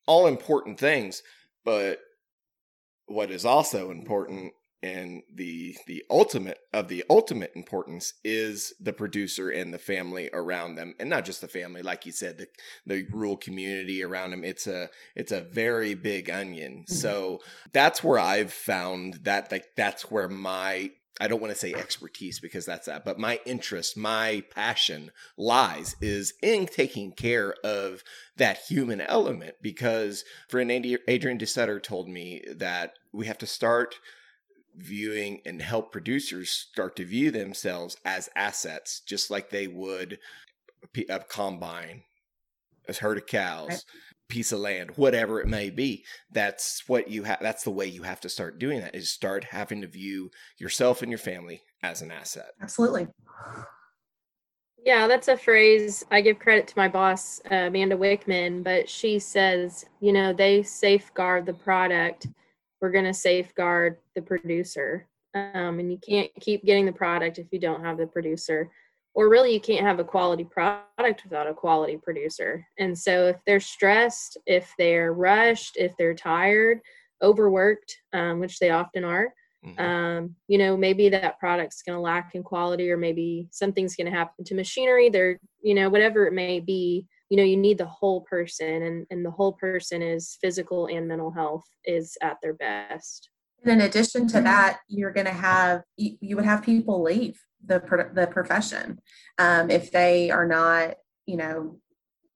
all 0.07 0.27
important 0.27 0.79
things. 0.79 1.23
But 1.65 1.99
what 3.07 3.31
is 3.31 3.45
also 3.45 3.91
important 3.91 4.53
and 4.83 5.23
the 5.35 5.77
the 5.87 6.05
ultimate 6.11 6.59
of 6.73 6.89
the 6.89 7.05
ultimate 7.09 7.53
importance 7.55 8.15
is 8.25 8.75
the 8.81 8.93
producer 8.93 9.49
and 9.49 9.73
the 9.73 9.79
family 9.79 10.29
around 10.33 10.75
them 10.75 10.95
and 11.01 11.09
not 11.09 11.25
just 11.25 11.41
the 11.41 11.49
family 11.49 11.83
like 11.83 12.05
you 12.05 12.13
said 12.13 12.39
the 12.39 12.47
the 12.87 13.07
rural 13.11 13.37
community 13.37 14.03
around 14.03 14.31
them 14.31 14.45
it's 14.45 14.67
a 14.67 14.89
it's 15.15 15.33
a 15.33 15.41
very 15.41 15.95
big 15.95 16.29
onion 16.31 16.85
mm-hmm. 16.87 16.95
so 16.95 17.41
that's 17.73 18.05
where 18.05 18.19
i've 18.19 18.53
found 18.53 19.15
that 19.23 19.51
like 19.51 19.67
that's 19.77 20.11
where 20.11 20.29
my 20.29 20.91
I 21.19 21.29
don't 21.29 21.41
want 21.41 21.53
to 21.53 21.59
say 21.59 21.73
expertise 21.73 22.41
because 22.41 22.67
that's 22.67 22.87
that, 22.87 23.05
but 23.05 23.19
my 23.19 23.41
interest, 23.47 23.97
my 23.97 24.45
passion 24.51 25.11
lies 25.39 25.97
is 26.03 26.35
in 26.43 26.67
taking 26.67 27.13
care 27.13 27.55
of 27.65 28.05
that 28.37 28.59
human 28.59 29.01
element. 29.01 29.55
Because 29.63 30.25
friend 30.49 30.71
Adrienne 30.71 31.39
DeSutter 31.39 31.83
told 31.83 32.09
me 32.09 32.45
that 32.55 32.99
we 33.13 33.27
have 33.27 33.39
to 33.39 33.47
start 33.47 33.95
viewing 34.77 35.41
and 35.47 35.61
help 35.61 35.93
producers 35.93 36.51
start 36.51 36.97
to 36.97 37.05
view 37.05 37.31
themselves 37.31 37.97
as 38.05 38.29
assets, 38.37 39.01
just 39.01 39.31
like 39.31 39.51
they 39.51 39.67
would 39.67 40.19
a 41.09 41.19
combine, 41.21 42.03
a 42.89 42.95
herd 42.95 43.19
of 43.19 43.27
cows, 43.27 43.69
right. 43.69 43.85
piece 44.29 44.53
of 44.53 44.61
land, 44.61 44.91
whatever 44.97 45.41
it 45.41 45.49
may 45.49 45.71
be. 45.71 46.05
That's 46.31 46.83
what 46.87 47.09
you 47.09 47.25
have. 47.25 47.39
That's 47.41 47.65
the 47.65 47.71
way 47.71 47.87
you 47.87 48.03
have 48.03 48.21
to 48.21 48.29
start 48.29 48.59
doing 48.59 48.81
that. 48.81 48.95
Is 48.95 49.11
start 49.11 49.45
having 49.45 49.81
to 49.83 49.89
view 49.89 50.31
yourself 50.59 51.03
and 51.03 51.11
your 51.11 51.19
family 51.19 51.63
as 51.83 52.03
an 52.03 52.11
asset. 52.11 52.53
Absolutely. 52.61 53.09
Yeah, 54.85 55.09
that's 55.09 55.27
a 55.27 55.37
phrase. 55.37 56.05
I 56.13 56.21
give 56.21 56.39
credit 56.39 56.69
to 56.69 56.75
my 56.77 56.87
boss, 56.87 57.41
uh, 57.51 57.55
Amanda 57.55 57.97
Wickman, 57.97 58.63
but 58.63 58.89
she 58.89 59.19
says, 59.19 59.85
you 60.01 60.13
know, 60.13 60.33
they 60.33 60.63
safeguard 60.63 61.45
the 61.45 61.55
product 61.55 62.29
we're 62.81 62.91
going 62.91 63.05
to 63.05 63.15
safeguard 63.15 63.97
the 64.15 64.23
producer. 64.23 65.07
Um, 65.35 65.81
and 65.81 65.91
you 65.91 65.99
can't 65.99 66.31
keep 66.41 66.65
getting 66.65 66.87
the 66.87 66.93
product 66.93 67.39
if 67.39 67.47
you 67.51 67.59
don't 67.59 67.85
have 67.85 67.99
the 67.99 68.07
producer. 68.07 68.71
Or 69.15 69.29
really, 69.31 69.53
you 69.53 69.61
can't 69.61 69.87
have 69.87 69.99
a 69.99 70.05
quality 70.05 70.45
product 70.45 71.25
without 71.25 71.47
a 71.47 71.55
quality 71.55 71.97
producer. 71.97 72.67
And 72.79 72.97
so, 72.99 73.29
if 73.29 73.37
they're 73.47 73.61
stressed, 73.61 74.37
if 74.47 74.71
they're 74.79 75.15
rushed, 75.15 75.77
if 75.79 75.93
they're 75.97 76.15
tired, 76.15 76.81
overworked, 77.23 77.97
um, 78.13 78.41
which 78.41 78.59
they 78.59 78.71
often 78.71 79.05
are, 79.05 79.33
mm-hmm. 79.65 79.81
um, 79.81 80.37
you 80.49 80.59
know, 80.59 80.77
maybe 80.77 81.09
that 81.09 81.39
product's 81.39 81.81
going 81.81 81.97
to 81.97 82.01
lack 82.01 82.35
in 82.35 82.43
quality, 82.43 82.91
or 82.91 82.99
maybe 82.99 83.49
something's 83.53 83.97
going 83.97 84.11
to 84.11 84.17
happen 84.17 84.45
to 84.45 84.55
machinery. 84.55 85.09
They're, 85.09 85.39
you 85.63 85.75
know, 85.75 85.89
whatever 85.89 86.27
it 86.27 86.35
may 86.35 86.61
be 86.61 87.07
you 87.29 87.37
know 87.37 87.43
you 87.43 87.57
need 87.57 87.79
the 87.79 87.87
whole 87.87 88.23
person 88.23 88.83
and 88.83 89.07
and 89.11 89.25
the 89.25 89.31
whole 89.31 89.53
person 89.53 90.03
is 90.03 90.37
physical 90.41 90.87
and 90.87 91.09
mental 91.09 91.31
health 91.31 91.65
is 91.85 92.17
at 92.23 92.37
their 92.43 92.55
best. 92.55 93.31
And 93.63 93.81
in 93.81 93.87
addition 93.87 94.29
to 94.29 94.41
that 94.43 94.79
you're 94.89 95.13
going 95.13 95.27
to 95.27 95.33
have 95.33 95.83
you, 95.97 96.17
you, 96.21 96.37
would 96.37 96.45
have 96.45 96.63
people 96.63 97.03
leave 97.03 97.39
the 97.65 97.81
the 98.15 98.27
profession 98.27 99.01
um, 99.39 99.71
if 99.71 99.91
they 99.91 100.31
are 100.31 100.47
not 100.47 100.95
you 101.27 101.37
know 101.37 101.79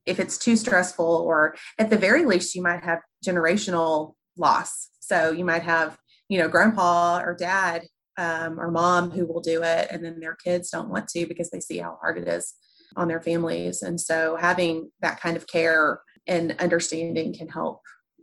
if 0.06 0.18
it's 0.18 0.38
too 0.38 0.56
stressful 0.56 1.04
or 1.04 1.54
at 1.78 1.90
the 1.90 1.98
very 1.98 2.24
least 2.24 2.54
you 2.54 2.62
might 2.62 2.82
have 2.82 3.00
generational 3.24 4.14
loss. 4.36 4.88
So 5.00 5.30
you 5.30 5.44
might 5.44 5.62
have 5.62 5.98
you 6.28 6.38
know 6.38 6.48
grandpa 6.48 7.20
or 7.20 7.34
dad 7.34 7.82
um, 8.18 8.58
or 8.58 8.70
mom 8.70 9.10
who 9.10 9.26
will 9.26 9.40
do 9.40 9.62
it 9.62 9.88
and 9.90 10.04
then 10.04 10.20
their 10.20 10.36
kids 10.36 10.70
don't 10.70 10.90
want 10.90 11.08
to 11.08 11.26
because 11.26 11.50
they 11.50 11.60
see 11.60 11.78
how 11.78 11.96
hard 12.00 12.18
it 12.18 12.28
is 12.28 12.54
on 12.96 13.08
their 13.08 13.20
families. 13.20 13.82
And 13.82 14.00
so 14.00 14.36
having 14.36 14.90
that 15.00 15.20
kind 15.20 15.36
of 15.36 15.46
care 15.46 16.00
and 16.26 16.54
understanding 16.58 17.34
can 17.34 17.48
help 17.48 17.80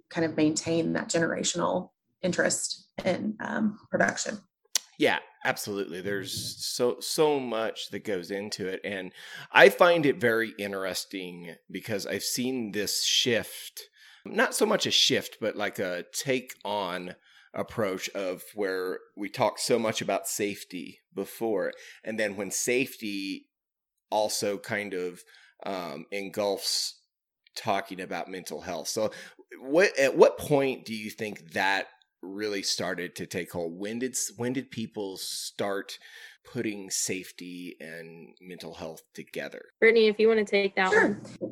kind 0.10 0.26
of 0.26 0.38
maintain 0.38 0.94
that 0.94 1.10
generational 1.10 1.90
interest 2.22 2.90
in 3.04 3.36
um, 3.40 3.78
production. 3.92 4.40
Yeah, 4.98 5.20
absolutely. 5.46 6.02
There's 6.02 6.66
so 6.66 6.98
so 7.00 7.40
much 7.40 7.90
that 7.92 8.04
goes 8.04 8.32
into 8.32 8.68
it 8.68 8.82
and 8.84 9.12
I 9.52 9.70
find 9.70 10.06
it 10.06 10.20
very 10.20 10.54
interesting 10.58 11.56
because 11.70 12.08
I've 12.08 12.24
seen 12.24 12.72
this 12.72 13.04
shift, 13.04 13.84
not 14.26 14.56
so 14.56 14.66
much 14.66 14.88
a 14.88 14.92
shift 14.92 15.38
but 15.40 15.56
like 15.56 15.78
a 15.78 16.06
take 16.14 16.56
on 16.66 17.16
approach 17.54 18.10
of 18.10 18.44
where 18.56 19.00
we 19.16 19.30
talked 19.30 19.60
so 19.60 19.80
much 19.80 20.02
about 20.02 20.28
safety 20.28 21.00
before 21.14 21.74
and 22.04 22.20
then 22.20 22.36
when 22.36 22.52
safety 22.52 23.47
also 24.10 24.58
kind 24.58 24.94
of 24.94 25.24
um, 25.66 26.06
engulfs 26.12 27.00
talking 27.56 28.02
about 28.02 28.30
mental 28.30 28.62
health. 28.62 28.88
So, 28.88 29.12
what 29.60 29.98
at 29.98 30.16
what 30.16 30.38
point 30.38 30.86
do 30.86 30.94
you 30.94 31.10
think 31.10 31.54
that 31.54 31.88
really 32.22 32.64
started 32.64 33.16
to 33.16 33.26
take 33.26 33.52
hold? 33.52 33.78
When 33.78 34.00
did 34.00 34.18
when 34.38 34.54
did 34.54 34.72
people 34.72 35.18
start 35.18 35.98
putting 36.46 36.90
safety 36.90 37.76
and 37.80 38.30
mental 38.42 38.76
health 38.76 39.02
together? 39.14 39.66
Brittany, 39.80 40.08
if 40.08 40.20
you 40.20 40.28
want 40.28 40.40
to 40.40 40.46
take 40.46 40.76
that 40.76 40.92
sure. 40.92 41.20
one. 41.40 41.47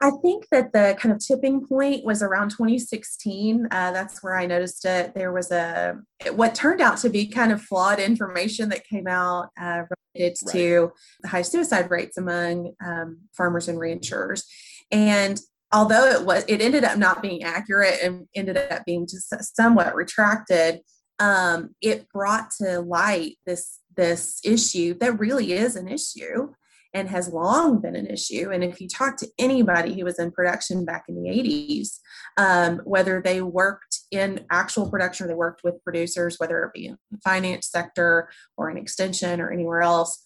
I 0.00 0.10
think 0.22 0.46
that 0.50 0.72
the 0.72 0.96
kind 0.98 1.12
of 1.14 1.24
tipping 1.24 1.66
point 1.66 2.04
was 2.04 2.22
around 2.22 2.50
2016. 2.50 3.66
Uh, 3.70 3.92
that's 3.92 4.22
where 4.22 4.36
I 4.36 4.46
noticed 4.46 4.84
it. 4.84 5.14
There 5.14 5.32
was 5.32 5.50
a 5.50 5.98
what 6.32 6.54
turned 6.54 6.80
out 6.80 6.98
to 6.98 7.10
be 7.10 7.26
kind 7.26 7.52
of 7.52 7.62
flawed 7.62 7.98
information 7.98 8.68
that 8.68 8.86
came 8.86 9.06
out 9.06 9.50
uh, 9.60 9.82
related 10.14 10.36
right. 10.46 10.52
to 10.52 10.92
the 11.22 11.28
high 11.28 11.42
suicide 11.42 11.90
rates 11.90 12.16
among 12.16 12.72
um, 12.84 13.18
farmers 13.36 13.68
and 13.68 13.78
ranchers, 13.78 14.44
and 14.90 15.40
although 15.72 16.06
it 16.06 16.24
was 16.24 16.44
it 16.48 16.60
ended 16.60 16.84
up 16.84 16.98
not 16.98 17.22
being 17.22 17.42
accurate 17.42 17.98
and 18.02 18.26
ended 18.34 18.56
up 18.56 18.84
being 18.84 19.06
just 19.06 19.32
somewhat 19.56 19.94
retracted. 19.94 20.80
Um, 21.20 21.74
it 21.82 22.08
brought 22.10 22.52
to 22.62 22.80
light 22.80 23.38
this 23.44 23.80
this 23.96 24.40
issue 24.44 24.94
that 25.00 25.18
really 25.18 25.52
is 25.52 25.74
an 25.74 25.88
issue 25.88 26.52
and 26.94 27.08
has 27.08 27.28
long 27.28 27.80
been 27.80 27.96
an 27.96 28.06
issue. 28.06 28.50
And 28.50 28.64
if 28.64 28.80
you 28.80 28.88
talk 28.88 29.16
to 29.18 29.28
anybody 29.38 29.94
who 29.94 30.04
was 30.04 30.18
in 30.18 30.30
production 30.30 30.84
back 30.84 31.04
in 31.08 31.22
the 31.22 31.28
80s, 31.28 31.98
um, 32.36 32.80
whether 32.84 33.20
they 33.20 33.42
worked 33.42 34.00
in 34.10 34.46
actual 34.50 34.90
production 34.90 35.24
or 35.24 35.28
they 35.28 35.34
worked 35.34 35.62
with 35.64 35.82
producers, 35.84 36.36
whether 36.38 36.62
it 36.64 36.72
be 36.72 36.86
in 36.86 36.98
the 37.10 37.18
finance 37.18 37.68
sector 37.70 38.30
or 38.56 38.70
in 38.70 38.78
extension 38.78 39.40
or 39.40 39.50
anywhere 39.50 39.82
else, 39.82 40.24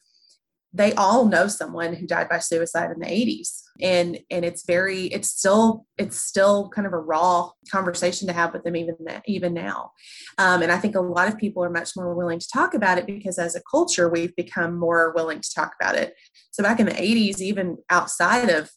they 0.72 0.92
all 0.94 1.26
know 1.26 1.46
someone 1.48 1.94
who 1.94 2.06
died 2.06 2.28
by 2.28 2.38
suicide 2.38 2.90
in 2.90 2.98
the 2.98 3.06
80s 3.06 3.62
and 3.80 4.18
and 4.30 4.44
it's 4.44 4.64
very 4.64 5.04
it's 5.06 5.28
still 5.28 5.86
it's 5.98 6.18
still 6.18 6.68
kind 6.70 6.86
of 6.86 6.92
a 6.92 6.98
raw 6.98 7.50
conversation 7.70 8.26
to 8.26 8.32
have 8.32 8.52
with 8.52 8.64
them 8.64 8.76
even 8.76 8.96
that, 9.06 9.22
even 9.26 9.54
now. 9.54 9.92
Um, 10.38 10.62
and 10.62 10.72
i 10.72 10.78
think 10.78 10.94
a 10.94 11.00
lot 11.00 11.28
of 11.28 11.38
people 11.38 11.64
are 11.64 11.70
much 11.70 11.90
more 11.96 12.14
willing 12.14 12.38
to 12.38 12.48
talk 12.52 12.74
about 12.74 12.98
it 12.98 13.06
because 13.06 13.38
as 13.38 13.56
a 13.56 13.62
culture 13.70 14.08
we've 14.08 14.34
become 14.36 14.78
more 14.78 15.12
willing 15.14 15.40
to 15.40 15.54
talk 15.54 15.72
about 15.80 15.96
it. 15.96 16.14
So 16.50 16.62
back 16.62 16.80
in 16.80 16.86
the 16.86 16.92
80s 16.92 17.40
even 17.40 17.78
outside 17.90 18.50
of 18.50 18.70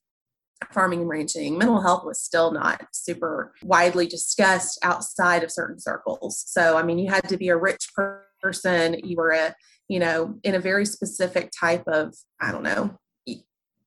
farming 0.72 1.02
and 1.02 1.10
ranching 1.10 1.58
mental 1.58 1.82
health 1.82 2.06
was 2.06 2.22
still 2.22 2.52
not 2.52 2.82
super 2.94 3.54
widely 3.64 4.08
discussed 4.08 4.80
outside 4.84 5.44
of 5.44 5.52
certain 5.52 5.80
circles. 5.80 6.44
So 6.48 6.78
i 6.78 6.84
mean 6.84 7.00
you 7.00 7.12
had 7.12 7.28
to 7.30 7.38
be 7.38 7.50
a 7.50 7.58
rich 7.58 7.90
person 8.42 9.00
you 9.04 9.16
were 9.18 9.32
a 9.32 9.56
you 9.88 10.00
know, 10.00 10.40
in 10.44 10.56
a 10.56 10.60
very 10.60 10.86
specific 10.86 11.52
type 11.58 11.84
of, 11.88 12.16
I 12.42 12.52
don't 12.52 12.64
know, 12.64 12.98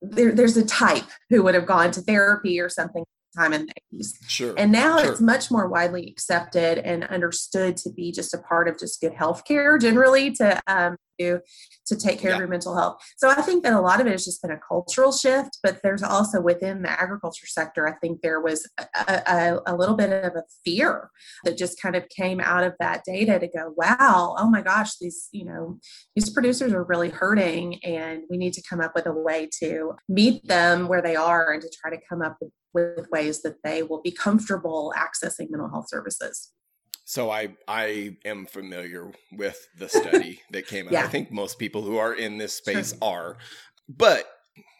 there, 0.00 0.32
there's 0.32 0.56
a 0.56 0.64
type 0.64 1.04
who 1.28 1.42
would 1.42 1.54
have 1.54 1.66
gone 1.66 1.90
to 1.92 2.00
therapy 2.00 2.60
or 2.60 2.68
something 2.68 3.04
time 3.38 3.52
in 3.52 3.66
the 3.66 3.98
80s. 3.98 4.14
Sure. 4.26 4.54
And 4.56 4.72
now 4.72 4.98
sure. 4.98 5.12
it's 5.12 5.20
much 5.20 5.50
more 5.50 5.68
widely 5.68 6.06
accepted 6.08 6.78
and 6.78 7.04
understood 7.04 7.76
to 7.78 7.90
be 7.90 8.12
just 8.12 8.34
a 8.34 8.38
part 8.38 8.68
of 8.68 8.78
just 8.78 9.00
good 9.00 9.14
health 9.14 9.44
care 9.44 9.78
generally 9.78 10.32
to 10.32 10.60
um, 10.66 10.96
to, 11.18 11.40
to 11.86 11.96
take 11.96 12.20
care 12.20 12.30
yeah. 12.30 12.36
of 12.36 12.40
your 12.40 12.48
mental 12.48 12.76
health. 12.76 13.02
So 13.16 13.28
I 13.28 13.42
think 13.42 13.62
that 13.64 13.72
a 13.72 13.80
lot 13.80 14.00
of 14.00 14.06
it 14.06 14.12
has 14.12 14.24
just 14.24 14.42
been 14.42 14.50
a 14.50 14.58
cultural 14.58 15.12
shift, 15.12 15.58
but 15.62 15.80
there's 15.82 16.02
also 16.02 16.40
within 16.40 16.82
the 16.82 16.90
agriculture 16.90 17.46
sector, 17.46 17.86
I 17.88 17.94
think 17.98 18.20
there 18.22 18.40
was 18.40 18.68
a, 18.78 19.22
a, 19.26 19.60
a 19.66 19.76
little 19.76 19.96
bit 19.96 20.12
of 20.12 20.34
a 20.34 20.44
fear 20.64 21.10
that 21.44 21.58
just 21.58 21.80
kind 21.80 21.96
of 21.96 22.08
came 22.08 22.40
out 22.40 22.64
of 22.64 22.74
that 22.80 23.02
data 23.04 23.38
to 23.38 23.48
go, 23.48 23.72
wow, 23.76 24.36
oh 24.38 24.48
my 24.48 24.62
gosh, 24.62 24.96
these, 25.00 25.28
you 25.32 25.44
know, 25.44 25.78
these 26.14 26.30
producers 26.30 26.72
are 26.72 26.84
really 26.84 27.10
hurting 27.10 27.82
and 27.84 28.22
we 28.30 28.36
need 28.36 28.52
to 28.54 28.62
come 28.68 28.80
up 28.80 28.92
with 28.94 29.06
a 29.06 29.12
way 29.12 29.48
to 29.60 29.94
meet 30.08 30.46
them 30.46 30.88
where 30.88 31.02
they 31.02 31.16
are 31.16 31.52
and 31.52 31.62
to 31.62 31.70
try 31.80 31.90
to 31.90 32.00
come 32.08 32.22
up 32.22 32.36
with, 32.40 32.50
with 32.74 33.08
ways 33.10 33.42
that 33.42 33.62
they 33.64 33.82
will 33.82 34.00
be 34.02 34.10
comfortable 34.10 34.92
accessing 34.96 35.50
mental 35.50 35.68
health 35.70 35.88
services. 35.88 36.52
So 37.04 37.30
I 37.30 37.56
I 37.66 38.16
am 38.24 38.46
familiar 38.46 39.10
with 39.32 39.66
the 39.78 39.88
study 39.88 40.42
that 40.50 40.66
came 40.66 40.86
out. 40.86 40.92
Yeah. 40.92 41.04
I 41.04 41.08
think 41.08 41.30
most 41.30 41.58
people 41.58 41.82
who 41.82 41.96
are 41.96 42.12
in 42.12 42.36
this 42.38 42.54
space 42.54 42.90
sure. 42.90 42.98
are. 43.02 43.36
But 43.88 44.26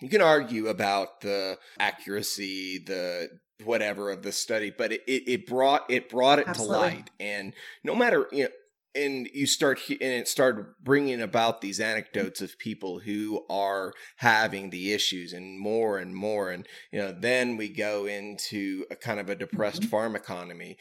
you 0.02 0.08
can 0.08 0.20
argue 0.20 0.66
about 0.66 1.22
the 1.22 1.58
accuracy, 1.80 2.78
the 2.86 3.30
whatever 3.64 4.10
of 4.10 4.22
the 4.22 4.32
study, 4.32 4.70
but 4.76 4.92
it, 4.92 5.02
it, 5.06 5.46
brought 5.46 5.90
it 5.90 6.08
brought 6.08 6.38
it 6.38 6.48
Absolutely. 6.48 6.76
to 6.76 6.80
light. 6.96 7.10
And 7.18 7.54
no 7.82 7.94
matter 7.94 8.28
you 8.30 8.44
know, 8.44 8.50
and 8.98 9.28
you 9.32 9.46
start 9.46 9.80
and 9.88 10.00
it 10.00 10.28
started 10.28 10.66
bringing 10.82 11.20
about 11.20 11.60
these 11.60 11.80
anecdotes 11.80 12.40
of 12.40 12.58
people 12.58 12.98
who 12.98 13.44
are 13.48 13.92
having 14.16 14.70
the 14.70 14.92
issues 14.92 15.32
and 15.32 15.58
more 15.58 15.98
and 15.98 16.14
more 16.14 16.50
and 16.50 16.66
you 16.92 16.98
know 16.98 17.12
then 17.12 17.56
we 17.56 17.68
go 17.68 18.06
into 18.06 18.84
a 18.90 18.96
kind 18.96 19.20
of 19.20 19.28
a 19.30 19.34
depressed 19.34 19.82
mm-hmm. 19.82 19.90
farm 19.90 20.16
economy 20.16 20.76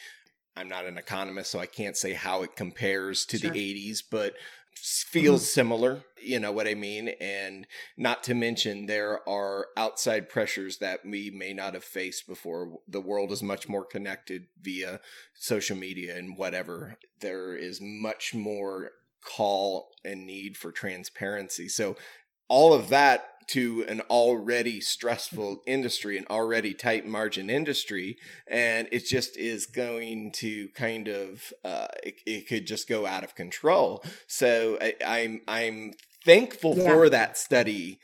I'm 0.57 0.69
not 0.69 0.85
an 0.85 0.97
economist, 0.97 1.51
so 1.51 1.59
I 1.59 1.67
can't 1.67 1.95
say 1.95 2.13
how 2.13 2.41
it 2.41 2.55
compares 2.55 3.25
to 3.27 3.37
sure. 3.37 3.51
the 3.51 3.59
80s, 3.59 4.01
but 4.09 4.33
feels 4.77 5.41
mm-hmm. 5.41 5.47
similar. 5.47 6.03
You 6.21 6.39
know 6.39 6.51
what 6.51 6.67
I 6.67 6.73
mean? 6.73 7.09
And 7.21 7.67
not 7.97 8.23
to 8.23 8.33
mention, 8.33 8.85
there 8.85 9.27
are 9.27 9.67
outside 9.77 10.29
pressures 10.29 10.77
that 10.77 11.05
we 11.05 11.29
may 11.29 11.53
not 11.53 11.73
have 11.73 11.83
faced 11.83 12.27
before. 12.27 12.79
The 12.87 13.01
world 13.01 13.31
is 13.31 13.43
much 13.43 13.69
more 13.69 13.85
connected 13.85 14.47
via 14.61 14.99
social 15.33 15.77
media 15.77 16.17
and 16.17 16.37
whatever. 16.37 16.97
There 17.19 17.55
is 17.55 17.79
much 17.81 18.33
more 18.33 18.91
call 19.23 19.89
and 20.03 20.25
need 20.25 20.57
for 20.57 20.71
transparency. 20.71 21.67
So, 21.67 21.97
all 22.49 22.73
of 22.73 22.89
that 22.89 23.36
to 23.47 23.85
an 23.87 24.01
already 24.09 24.81
stressful 24.81 25.61
industry, 25.65 26.17
an 26.17 26.25
already 26.29 26.73
tight 26.73 27.05
margin 27.05 27.49
industry, 27.49 28.17
and 28.47 28.87
it 28.91 29.05
just 29.05 29.37
is 29.37 29.65
going 29.65 30.31
to 30.33 30.67
kind 30.69 31.07
of 31.07 31.53
uh, 31.63 31.87
it, 32.03 32.15
it 32.25 32.47
could 32.47 32.67
just 32.67 32.87
go 32.87 33.05
out 33.05 33.23
of 33.23 33.35
control. 33.35 34.03
So 34.27 34.77
I, 34.81 34.95
I'm 35.05 35.41
I'm 35.47 35.93
thankful 36.25 36.77
yeah. 36.77 36.89
for 36.89 37.09
that 37.09 37.37
study 37.37 37.99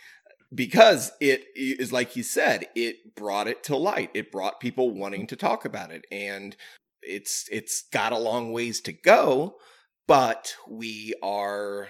because 0.53 1.11
it 1.19 1.45
is 1.55 1.91
like 1.91 2.15
you 2.15 2.23
said, 2.23 2.67
it 2.75 3.15
brought 3.15 3.47
it 3.47 3.63
to 3.63 3.75
light. 3.75 4.11
It 4.13 4.31
brought 4.31 4.59
people 4.59 4.91
wanting 4.91 5.27
to 5.27 5.35
talk 5.35 5.65
about 5.65 5.91
it, 5.91 6.05
and 6.11 6.55
it's 7.01 7.47
it's 7.51 7.83
got 7.91 8.13
a 8.13 8.17
long 8.17 8.51
ways 8.51 8.81
to 8.81 8.93
go, 8.93 9.55
but 10.07 10.55
we 10.69 11.13
are 11.21 11.89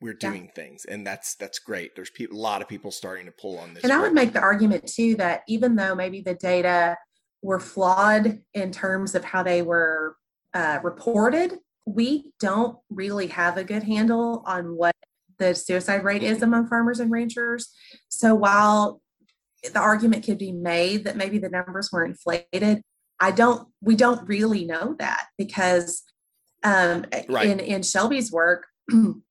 we're 0.00 0.14
doing 0.14 0.44
yeah. 0.44 0.52
things 0.52 0.84
and 0.84 1.06
that's 1.06 1.34
that's 1.36 1.58
great 1.58 1.94
there's 1.96 2.10
a 2.20 2.34
lot 2.34 2.62
of 2.62 2.68
people 2.68 2.90
starting 2.90 3.26
to 3.26 3.32
pull 3.32 3.58
on 3.58 3.74
this 3.74 3.82
and 3.82 3.92
i 3.92 4.00
would 4.00 4.12
make 4.12 4.32
the 4.32 4.40
argument 4.40 4.86
too 4.86 5.16
that 5.16 5.42
even 5.48 5.74
though 5.74 5.94
maybe 5.94 6.20
the 6.20 6.34
data 6.34 6.96
were 7.42 7.60
flawed 7.60 8.40
in 8.54 8.70
terms 8.70 9.14
of 9.14 9.24
how 9.24 9.42
they 9.42 9.62
were 9.62 10.16
uh, 10.54 10.78
reported 10.82 11.58
we 11.86 12.26
don't 12.38 12.78
really 12.90 13.28
have 13.28 13.56
a 13.56 13.64
good 13.64 13.82
handle 13.82 14.42
on 14.46 14.76
what 14.76 14.94
the 15.38 15.54
suicide 15.54 16.04
rate 16.04 16.22
is 16.22 16.42
among 16.42 16.66
farmers 16.66 17.00
and 17.00 17.10
ranchers 17.10 17.72
so 18.08 18.34
while 18.34 19.00
the 19.62 19.80
argument 19.80 20.24
could 20.24 20.38
be 20.38 20.52
made 20.52 21.04
that 21.04 21.16
maybe 21.16 21.38
the 21.38 21.48
numbers 21.48 21.90
were 21.92 22.04
inflated 22.04 22.82
i 23.20 23.30
don't 23.30 23.68
we 23.80 23.96
don't 23.96 24.28
really 24.28 24.64
know 24.64 24.94
that 24.98 25.26
because 25.36 26.02
um, 26.64 27.04
right. 27.28 27.46
in 27.46 27.60
in 27.60 27.82
shelby's 27.82 28.32
work 28.32 28.66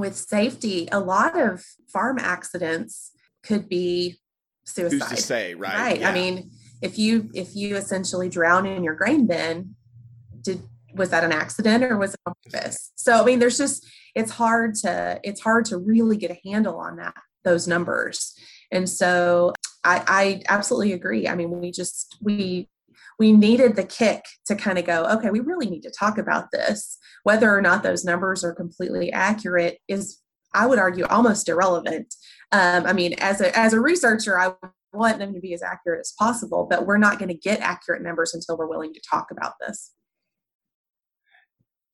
with 0.00 0.16
safety, 0.16 0.88
a 0.90 1.00
lot 1.00 1.38
of 1.38 1.64
farm 1.92 2.18
accidents 2.18 3.12
could 3.42 3.68
be 3.68 4.18
suicide. 4.64 4.98
Who's 4.98 5.08
to 5.08 5.22
say, 5.22 5.54
right? 5.54 5.76
Right. 5.76 6.00
Yeah. 6.00 6.10
I 6.10 6.12
mean, 6.12 6.50
if 6.82 6.98
you 6.98 7.30
if 7.34 7.54
you 7.54 7.76
essentially 7.76 8.28
drown 8.28 8.66
in 8.66 8.82
your 8.82 8.94
grain 8.94 9.26
bin, 9.26 9.74
did 10.42 10.62
was 10.94 11.10
that 11.10 11.24
an 11.24 11.32
accident 11.32 11.84
or 11.84 11.96
was 11.96 12.14
it 12.14 12.20
on 12.26 12.34
purpose? 12.44 12.92
So 12.96 13.22
I 13.22 13.24
mean, 13.24 13.38
there's 13.38 13.58
just 13.58 13.86
it's 14.14 14.32
hard 14.32 14.74
to 14.76 15.20
it's 15.22 15.40
hard 15.40 15.66
to 15.66 15.78
really 15.78 16.16
get 16.16 16.30
a 16.30 16.40
handle 16.48 16.76
on 16.76 16.96
that 16.96 17.14
those 17.44 17.66
numbers. 17.66 18.34
And 18.72 18.88
so 18.88 19.52
I, 19.82 20.04
I 20.06 20.42
absolutely 20.48 20.92
agree. 20.92 21.26
I 21.26 21.34
mean, 21.34 21.50
we 21.60 21.70
just 21.70 22.16
we 22.20 22.68
we 23.20 23.32
needed 23.32 23.76
the 23.76 23.84
kick 23.84 24.24
to 24.46 24.56
kind 24.56 24.78
of 24.78 24.86
go, 24.86 25.04
okay, 25.04 25.30
we 25.30 25.40
really 25.40 25.68
need 25.68 25.82
to 25.82 25.92
talk 25.96 26.16
about 26.16 26.46
this. 26.52 26.96
Whether 27.22 27.54
or 27.54 27.60
not 27.60 27.82
those 27.82 28.02
numbers 28.02 28.42
are 28.42 28.54
completely 28.54 29.12
accurate 29.12 29.78
is, 29.88 30.18
I 30.54 30.66
would 30.66 30.78
argue, 30.78 31.04
almost 31.04 31.46
irrelevant. 31.46 32.14
Um, 32.50 32.86
I 32.86 32.94
mean, 32.94 33.12
as 33.18 33.42
a 33.42 33.56
as 33.56 33.74
a 33.74 33.80
researcher, 33.80 34.40
I 34.40 34.54
want 34.94 35.18
them 35.18 35.34
to 35.34 35.40
be 35.40 35.52
as 35.52 35.62
accurate 35.62 36.00
as 36.00 36.14
possible, 36.18 36.66
but 36.68 36.86
we're 36.86 36.96
not 36.96 37.18
going 37.18 37.28
to 37.28 37.34
get 37.34 37.60
accurate 37.60 38.02
numbers 38.02 38.32
until 38.34 38.56
we're 38.56 38.66
willing 38.66 38.94
to 38.94 39.00
talk 39.08 39.26
about 39.30 39.52
this. 39.60 39.92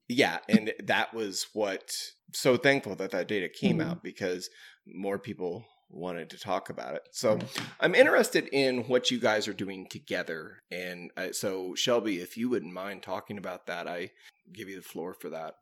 Yeah, 0.09 0.39
and 0.49 0.73
that 0.85 1.13
was 1.13 1.49
what 1.53 1.93
so 2.33 2.57
thankful 2.57 2.95
that 2.95 3.11
that 3.11 3.27
data 3.27 3.49
came 3.49 3.79
mm-hmm. 3.79 3.91
out 3.91 4.05
because 4.05 4.49
more 4.87 5.19
people 5.19 5.67
wanted 5.91 6.31
to 6.31 6.39
talk 6.39 6.71
about 6.71 6.95
it. 6.95 7.09
So 7.13 7.39
I'm 7.81 7.95
interested 7.95 8.49
in 8.53 8.85
what 8.85 9.11
you 9.11 9.19
guys 9.19 9.49
are 9.49 9.53
doing 9.55 9.87
together. 9.89 10.63
And 10.71 11.11
uh, 11.17 11.33
so, 11.33 11.75
Shelby, 11.75 12.21
if 12.21 12.37
you 12.37 12.49
wouldn't 12.49 12.73
mind 12.73 13.03
talking 13.03 13.39
about 13.39 13.67
that, 13.67 13.87
I 13.87 14.11
give 14.53 14.69
you 14.69 14.77
the 14.77 14.83
floor 14.83 15.15
for 15.15 15.31
that. 15.31 15.55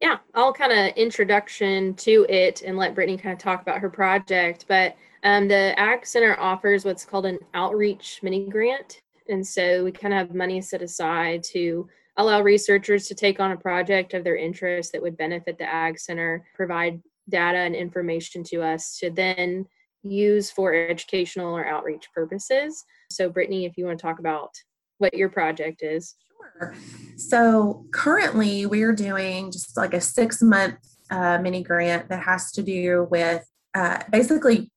Yeah, 0.00 0.18
I'll 0.34 0.52
kind 0.52 0.72
of 0.72 0.94
introduction 0.96 1.94
to 1.94 2.26
it 2.28 2.62
and 2.62 2.76
let 2.76 2.94
Brittany 2.94 3.16
kind 3.16 3.32
of 3.32 3.38
talk 3.38 3.62
about 3.62 3.78
her 3.78 3.88
project. 3.88 4.66
But 4.68 4.94
um, 5.22 5.48
the 5.48 5.78
Ag 5.78 6.04
Center 6.04 6.38
offers 6.38 6.84
what's 6.84 7.04
called 7.04 7.26
an 7.26 7.38
outreach 7.54 8.20
mini 8.22 8.48
grant. 8.48 9.00
And 9.28 9.44
so 9.44 9.82
we 9.84 9.92
kind 9.92 10.12
of 10.12 10.18
have 10.18 10.34
money 10.34 10.60
set 10.60 10.82
aside 10.82 11.42
to 11.44 11.88
allow 12.18 12.42
researchers 12.42 13.08
to 13.08 13.14
take 13.14 13.40
on 13.40 13.52
a 13.52 13.56
project 13.56 14.14
of 14.14 14.22
their 14.22 14.36
interest 14.36 14.92
that 14.92 15.02
would 15.02 15.16
benefit 15.16 15.58
the 15.58 15.64
Ag 15.64 15.98
Center, 15.98 16.46
provide 16.54 17.00
data 17.28 17.58
and 17.58 17.74
information 17.74 18.44
to 18.44 18.62
us 18.62 18.98
to 18.98 19.10
then 19.10 19.66
use 20.02 20.50
for 20.50 20.74
educational 20.74 21.56
or 21.56 21.66
outreach 21.66 22.08
purposes. 22.14 22.84
So, 23.10 23.28
Brittany, 23.28 23.64
if 23.64 23.76
you 23.76 23.86
want 23.86 23.98
to 23.98 24.02
talk 24.02 24.18
about 24.18 24.50
what 24.98 25.14
your 25.14 25.28
project 25.28 25.82
is. 25.82 26.14
Sure. 26.58 26.74
So, 27.16 27.86
currently, 27.92 28.66
we're 28.66 28.94
doing 28.94 29.50
just 29.50 29.76
like 29.76 29.94
a 29.94 30.00
six 30.00 30.42
month 30.42 30.78
uh, 31.10 31.38
mini 31.40 31.62
grant 31.62 32.08
that 32.08 32.22
has 32.24 32.52
to 32.52 32.62
do 32.62 33.06
with 33.10 33.44
uh, 33.74 33.98
basically 34.10 34.70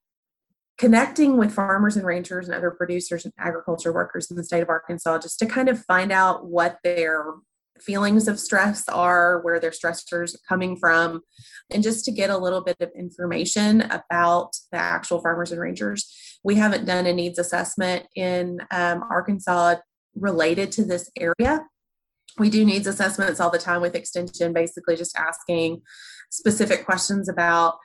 connecting 0.77 1.35
with 1.35 1.51
farmers 1.51 1.97
and 1.97 2.05
ranchers 2.05 2.47
and 2.47 2.55
other 2.55 2.71
producers 2.71 3.25
and 3.25 3.33
agriculture 3.37 3.91
workers 3.91 4.31
in 4.31 4.37
the 4.37 4.43
state 4.43 4.61
of 4.61 4.69
Arkansas 4.69 5.19
just 5.19 5.37
to 5.37 5.45
kind 5.45 5.67
of 5.67 5.83
find 5.83 6.11
out 6.11 6.45
what 6.45 6.77
their 6.83 7.33
feelings 7.81 8.27
of 8.27 8.39
stress 8.39 8.87
are, 8.89 9.41
where 9.41 9.59
their 9.59 9.71
stressors 9.71 10.35
are 10.35 10.39
coming 10.47 10.77
from, 10.77 11.21
and 11.71 11.83
just 11.83 12.05
to 12.05 12.11
get 12.11 12.29
a 12.29 12.37
little 12.37 12.61
bit 12.61 12.77
of 12.79 12.89
information 12.97 13.81
about 13.81 14.51
the 14.71 14.77
actual 14.77 15.21
farmers 15.21 15.51
and 15.51 15.61
rangers. 15.61 16.13
We 16.43 16.55
haven't 16.55 16.85
done 16.85 17.05
a 17.05 17.13
needs 17.13 17.39
assessment 17.39 18.07
in 18.15 18.59
um, 18.71 19.03
Arkansas 19.09 19.75
related 20.15 20.71
to 20.73 20.85
this 20.85 21.09
area. 21.17 21.65
We 22.37 22.49
do 22.49 22.63
needs 22.63 22.87
assessments 22.87 23.39
all 23.39 23.49
the 23.49 23.57
time 23.57 23.81
with 23.81 23.95
Extension, 23.95 24.53
basically 24.53 24.95
just 24.95 25.17
asking 25.17 25.81
specific 26.29 26.85
questions 26.85 27.27
about, 27.27 27.77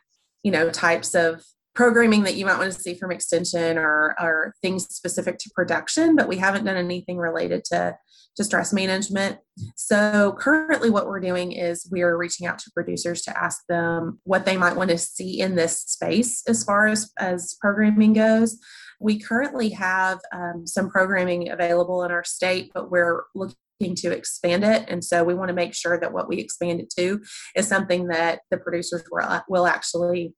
you 0.43 0.53
know, 0.53 0.71
types 0.71 1.15
of 1.15 1.43
programming 1.75 2.23
that 2.23 2.37
you 2.37 2.47
might 2.47 2.59
want 2.59 2.73
to 2.73 2.81
see 2.81 2.95
from 2.95 3.11
extension 3.11 3.79
or, 3.79 4.15
or 4.21 4.55
things 4.63 4.87
specific 4.89 5.39
to 5.39 5.51
production, 5.55 6.15
but 6.15 6.29
we 6.29 6.37
haven't 6.37 6.65
done 6.65 6.77
anything 6.77 7.19
related 7.19 7.65
to, 7.65 7.97
to 8.37 8.45
stress 8.45 8.73
management. 8.73 9.39
So 9.77 10.37
currently 10.39 10.91
what 10.91 11.07
we're 11.07 11.21
doing 11.21 11.53
is 11.53 11.89
we 11.91 12.03
are 12.03 12.19
reaching 12.19 12.47
out 12.47 12.59
to 12.61 12.71
producers 12.73 13.23
to 13.23 13.39
ask 13.39 13.63
them 13.69 14.21
what 14.25 14.45
they 14.45 14.57
might 14.57 14.77
want 14.77 14.91
to 14.91 14.99
see 14.99 15.41
in 15.41 15.55
this 15.55 15.81
space 15.83 16.43
as 16.49 16.65
far 16.65 16.87
as, 16.87 17.13
as 17.19 17.57
programming 17.61 18.13
goes. 18.13 18.59
We 19.01 19.21
currently 19.21 19.71
have 19.71 20.21
um, 20.33 20.67
some 20.67 20.91
programming 20.91 21.51
available 21.51 22.03
in 22.05 22.11
our 22.11 22.25
state, 22.25 22.73
but 22.75 22.91
we're 22.91 23.23
looking 23.35 23.95
to 23.97 24.11
expand 24.11 24.65
it. 24.65 24.85
And 24.89 25.05
so 25.05 25.25
we 25.25 25.35
want 25.35 25.49
to 25.49 25.55
make 25.55 25.75
sure 25.75 25.99
that 25.99 26.13
what 26.13 26.29
we 26.29 26.39
expand 26.39 26.81
it 26.81 26.91
to 26.99 27.21
is 27.55 27.69
something 27.69 28.09
that 28.09 28.41
the 28.51 28.57
producers 28.57 29.05
will, 29.11 29.43
will 29.49 29.67
actually 29.67 30.35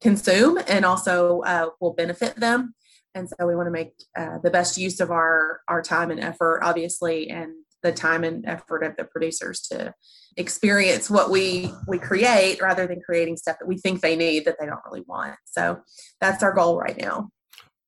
consume 0.00 0.58
and 0.68 0.84
also 0.84 1.40
uh, 1.40 1.70
will 1.80 1.94
benefit 1.94 2.36
them. 2.36 2.74
And 3.14 3.28
so 3.28 3.46
we 3.46 3.54
want 3.54 3.66
to 3.68 3.70
make 3.70 3.94
uh, 4.16 4.38
the 4.42 4.50
best 4.50 4.76
use 4.76 5.00
of 5.00 5.10
our 5.10 5.60
our 5.68 5.82
time 5.82 6.10
and 6.10 6.20
effort, 6.20 6.60
obviously, 6.62 7.30
and 7.30 7.52
the 7.82 7.92
time 7.92 8.24
and 8.24 8.44
effort 8.46 8.82
of 8.82 8.96
the 8.96 9.04
producers 9.04 9.60
to 9.70 9.94
experience 10.36 11.08
what 11.08 11.30
we 11.30 11.72
we 11.86 11.98
create 11.98 12.60
rather 12.60 12.86
than 12.86 13.00
creating 13.00 13.36
stuff 13.36 13.56
that 13.60 13.68
we 13.68 13.76
think 13.76 14.00
they 14.00 14.16
need 14.16 14.44
that 14.46 14.56
they 14.58 14.66
don't 14.66 14.84
really 14.84 15.04
want. 15.06 15.36
So 15.44 15.80
that's 16.20 16.42
our 16.42 16.52
goal 16.52 16.78
right 16.78 16.98
now. 17.00 17.30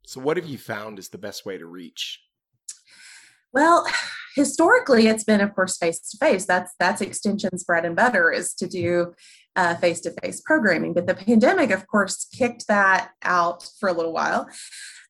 So 0.07 0.21
what 0.21 0.37
have 0.37 0.47
you 0.47 0.59
found 0.59 0.99
is 0.99 1.09
the 1.09 1.19
best 1.19 1.45
way 1.45 1.59
to 1.59 1.67
reach? 1.67 2.21
Well, 3.53 3.87
historically 4.37 5.09
it's 5.09 5.25
been 5.25 5.41
of 5.41 5.55
course 5.55 5.77
face 5.77 5.99
to 6.11 6.19
face. 6.19 6.47
That's 6.47 6.73
that's 6.79 7.01
extension's 7.01 7.65
bread 7.65 7.85
and 7.85 7.97
butter 7.97 8.31
is 8.31 8.55
to 8.55 8.69
do 8.69 9.15
face 9.81 10.01
to 10.03 10.11
face 10.23 10.41
programming. 10.41 10.93
But 10.93 11.07
the 11.07 11.15
pandemic, 11.15 11.71
of 11.71 11.87
course, 11.87 12.27
kicked 12.33 12.69
that 12.69 13.11
out 13.23 13.67
for 13.81 13.89
a 13.89 13.93
little 13.93 14.13
while. 14.13 14.49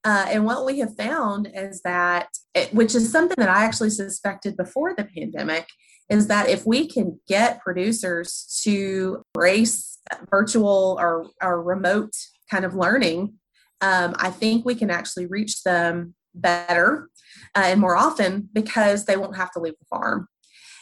Uh, 0.07 0.25
and 0.29 0.45
what 0.45 0.65
we 0.65 0.79
have 0.79 0.95
found 0.97 1.51
is 1.53 1.83
that, 1.83 2.29
it, 2.55 2.73
which 2.73 2.95
is 2.95 3.11
something 3.11 3.35
that 3.39 3.49
I 3.49 3.65
actually 3.65 3.91
suspected 3.91 4.57
before 4.57 4.95
the 4.95 5.03
pandemic, 5.03 5.67
is 6.09 6.29
that 6.29 6.49
if 6.49 6.65
we 6.65 6.87
can 6.87 7.19
get 7.27 7.61
producers 7.61 8.61
to 8.63 9.25
embrace 9.35 9.99
virtual 10.31 10.97
or, 11.01 11.27
or 11.43 11.61
remote 11.61 12.13
kind 12.49 12.65
of 12.65 12.77
learning, 12.77 13.35
um, 13.81 14.15
I 14.17 14.31
think 14.31 14.65
we 14.65 14.77
can 14.77 14.93
actually 14.93 15.27
reach 15.27 15.65
them 15.65 16.15
better 16.37 17.09
uh, 17.57 17.63
and 17.65 17.81
more 17.81 17.97
often 17.97 18.49
because 18.53 19.07
they 19.07 19.17
won't 19.17 19.37
have 19.37 19.51
to 19.55 19.59
leave 19.59 19.75
the 19.81 19.87
farm. 19.87 20.29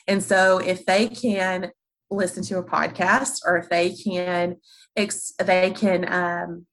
And 0.06 0.22
so 0.22 0.58
if 0.58 0.84
they 0.84 1.08
can 1.08 1.70
listen 2.10 2.42
to 2.44 2.58
a 2.58 2.62
podcast 2.62 3.38
or 3.46 3.56
if 3.56 3.70
they 3.70 3.94
can 3.94 4.56
they 5.42 5.70
can 5.70 6.12
um, 6.12 6.66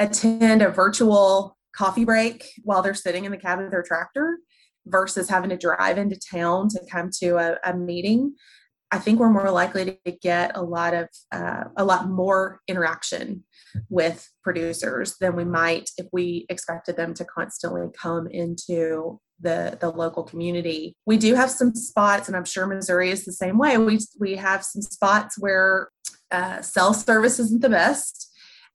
attend 0.00 0.60
a 0.60 0.70
virtual 0.70 1.53
coffee 1.74 2.04
break 2.04 2.46
while 2.62 2.82
they're 2.82 2.94
sitting 2.94 3.24
in 3.24 3.30
the 3.30 3.38
cab 3.38 3.60
of 3.60 3.70
their 3.70 3.82
tractor 3.82 4.38
versus 4.86 5.28
having 5.28 5.50
to 5.50 5.56
drive 5.56 5.98
into 5.98 6.18
town 6.30 6.68
to 6.68 6.80
come 6.90 7.10
to 7.10 7.36
a, 7.36 7.58
a 7.64 7.76
meeting 7.76 8.34
i 8.90 8.98
think 8.98 9.18
we're 9.18 9.30
more 9.30 9.50
likely 9.50 9.98
to 10.04 10.12
get 10.22 10.52
a 10.54 10.62
lot 10.62 10.94
of 10.94 11.08
uh, 11.32 11.64
a 11.76 11.84
lot 11.84 12.08
more 12.08 12.60
interaction 12.68 13.42
with 13.88 14.30
producers 14.42 15.16
than 15.20 15.34
we 15.34 15.44
might 15.44 15.90
if 15.98 16.06
we 16.12 16.46
expected 16.48 16.96
them 16.96 17.14
to 17.14 17.24
constantly 17.24 17.86
come 18.00 18.26
into 18.28 19.20
the 19.40 19.76
the 19.80 19.90
local 19.90 20.22
community. 20.22 20.96
We 21.06 21.16
do 21.16 21.34
have 21.34 21.50
some 21.50 21.74
spots, 21.74 22.28
and 22.28 22.36
I'm 22.36 22.44
sure 22.44 22.66
Missouri 22.66 23.10
is 23.10 23.24
the 23.24 23.32
same 23.32 23.58
way. 23.58 23.78
We 23.78 23.98
we 24.18 24.36
have 24.36 24.64
some 24.64 24.82
spots 24.82 25.36
where 25.38 25.88
uh, 26.30 26.62
cell 26.62 26.94
service 26.94 27.38
isn't 27.38 27.62
the 27.62 27.68
best. 27.68 28.23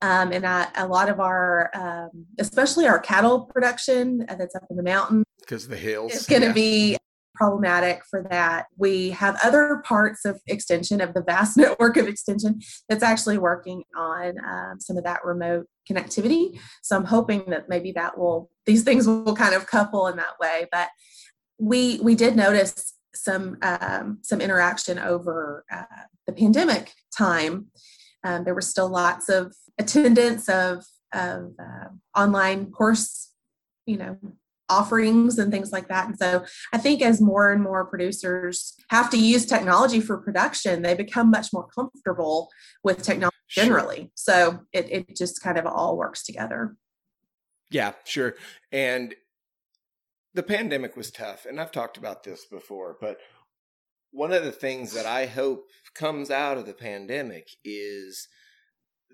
Um, 0.01 0.31
and 0.31 0.45
I, 0.45 0.67
a 0.75 0.87
lot 0.87 1.09
of 1.09 1.19
our, 1.19 1.69
um, 1.73 2.25
especially 2.39 2.87
our 2.87 2.99
cattle 2.99 3.41
production 3.41 4.25
uh, 4.29 4.35
that's 4.35 4.55
up 4.55 4.63
in 4.69 4.77
the 4.77 4.83
mountains, 4.83 5.25
because 5.39 5.67
the 5.67 5.77
hills, 5.77 6.13
is 6.13 6.25
going 6.25 6.41
to 6.41 6.47
yeah. 6.47 6.53
be 6.53 6.97
problematic 7.39 8.01
for 8.09 8.25
that. 8.29 8.65
We 8.77 9.11
have 9.11 9.39
other 9.43 9.81
parts 9.85 10.25
of 10.25 10.41
extension 10.47 10.99
of 10.99 11.13
the 11.13 11.23
vast 11.23 11.57
network 11.63 11.97
of 11.97 12.07
extension 12.07 12.59
that's 12.87 13.03
actually 13.03 13.37
working 13.37 13.83
on 13.97 14.35
um, 14.45 14.79
some 14.79 14.97
of 14.97 15.05
that 15.05 15.23
remote 15.23 15.65
connectivity. 15.89 16.59
So 16.83 16.97
I'm 16.97 17.05
hoping 17.05 17.45
that 17.47 17.69
maybe 17.69 17.91
that 17.93 18.17
will 18.17 18.49
these 18.65 18.83
things 18.83 19.07
will 19.07 19.35
kind 19.35 19.55
of 19.55 19.67
couple 19.67 20.07
in 20.07 20.17
that 20.17 20.39
way. 20.39 20.67
But 20.71 20.89
we 21.57 21.99
we 22.01 22.13
did 22.13 22.35
notice 22.35 22.93
some 23.15 23.57
um, 23.61 24.19
some 24.21 24.41
interaction 24.41 24.99
over 24.99 25.65
uh, 25.71 25.83
the 26.27 26.33
pandemic 26.33 26.93
time. 27.17 27.67
Um, 28.23 28.43
there 28.43 28.53
were 28.53 28.61
still 28.61 28.89
lots 28.89 29.29
of 29.29 29.55
attendance 29.79 30.47
of 30.49 30.83
of 31.13 31.53
uh, 31.59 32.19
online 32.19 32.69
course, 32.71 33.31
you 33.85 33.97
know, 33.97 34.17
offerings 34.69 35.39
and 35.39 35.51
things 35.51 35.71
like 35.71 35.87
that. 35.87 36.07
And 36.07 36.17
so 36.17 36.45
I 36.71 36.77
think 36.77 37.01
as 37.01 37.19
more 37.19 37.51
and 37.51 37.63
more 37.63 37.85
producers 37.85 38.75
have 38.89 39.09
to 39.09 39.17
use 39.17 39.45
technology 39.45 39.99
for 39.99 40.17
production, 40.17 40.83
they 40.83 40.93
become 40.93 41.31
much 41.31 41.51
more 41.51 41.67
comfortable 41.67 42.49
with 42.83 43.01
technology 43.01 43.35
generally. 43.49 44.11
So 44.13 44.59
it, 44.71 44.89
it 44.91 45.17
just 45.17 45.41
kind 45.41 45.57
of 45.57 45.65
all 45.65 45.97
works 45.97 46.23
together. 46.23 46.75
Yeah, 47.71 47.93
sure. 48.03 48.35
And 48.71 49.15
the 50.35 50.43
pandemic 50.43 50.95
was 50.95 51.11
tough. 51.11 51.45
And 51.45 51.59
I've 51.59 51.71
talked 51.71 51.97
about 51.97 52.23
this 52.23 52.45
before, 52.45 52.97
but 53.01 53.17
one 54.11 54.31
of 54.31 54.43
the 54.43 54.51
things 54.51 54.93
that 54.93 55.05
I 55.05 55.25
hope 55.25 55.65
comes 55.95 56.31
out 56.31 56.57
of 56.57 56.65
the 56.65 56.73
pandemic 56.73 57.49
is 57.63 58.27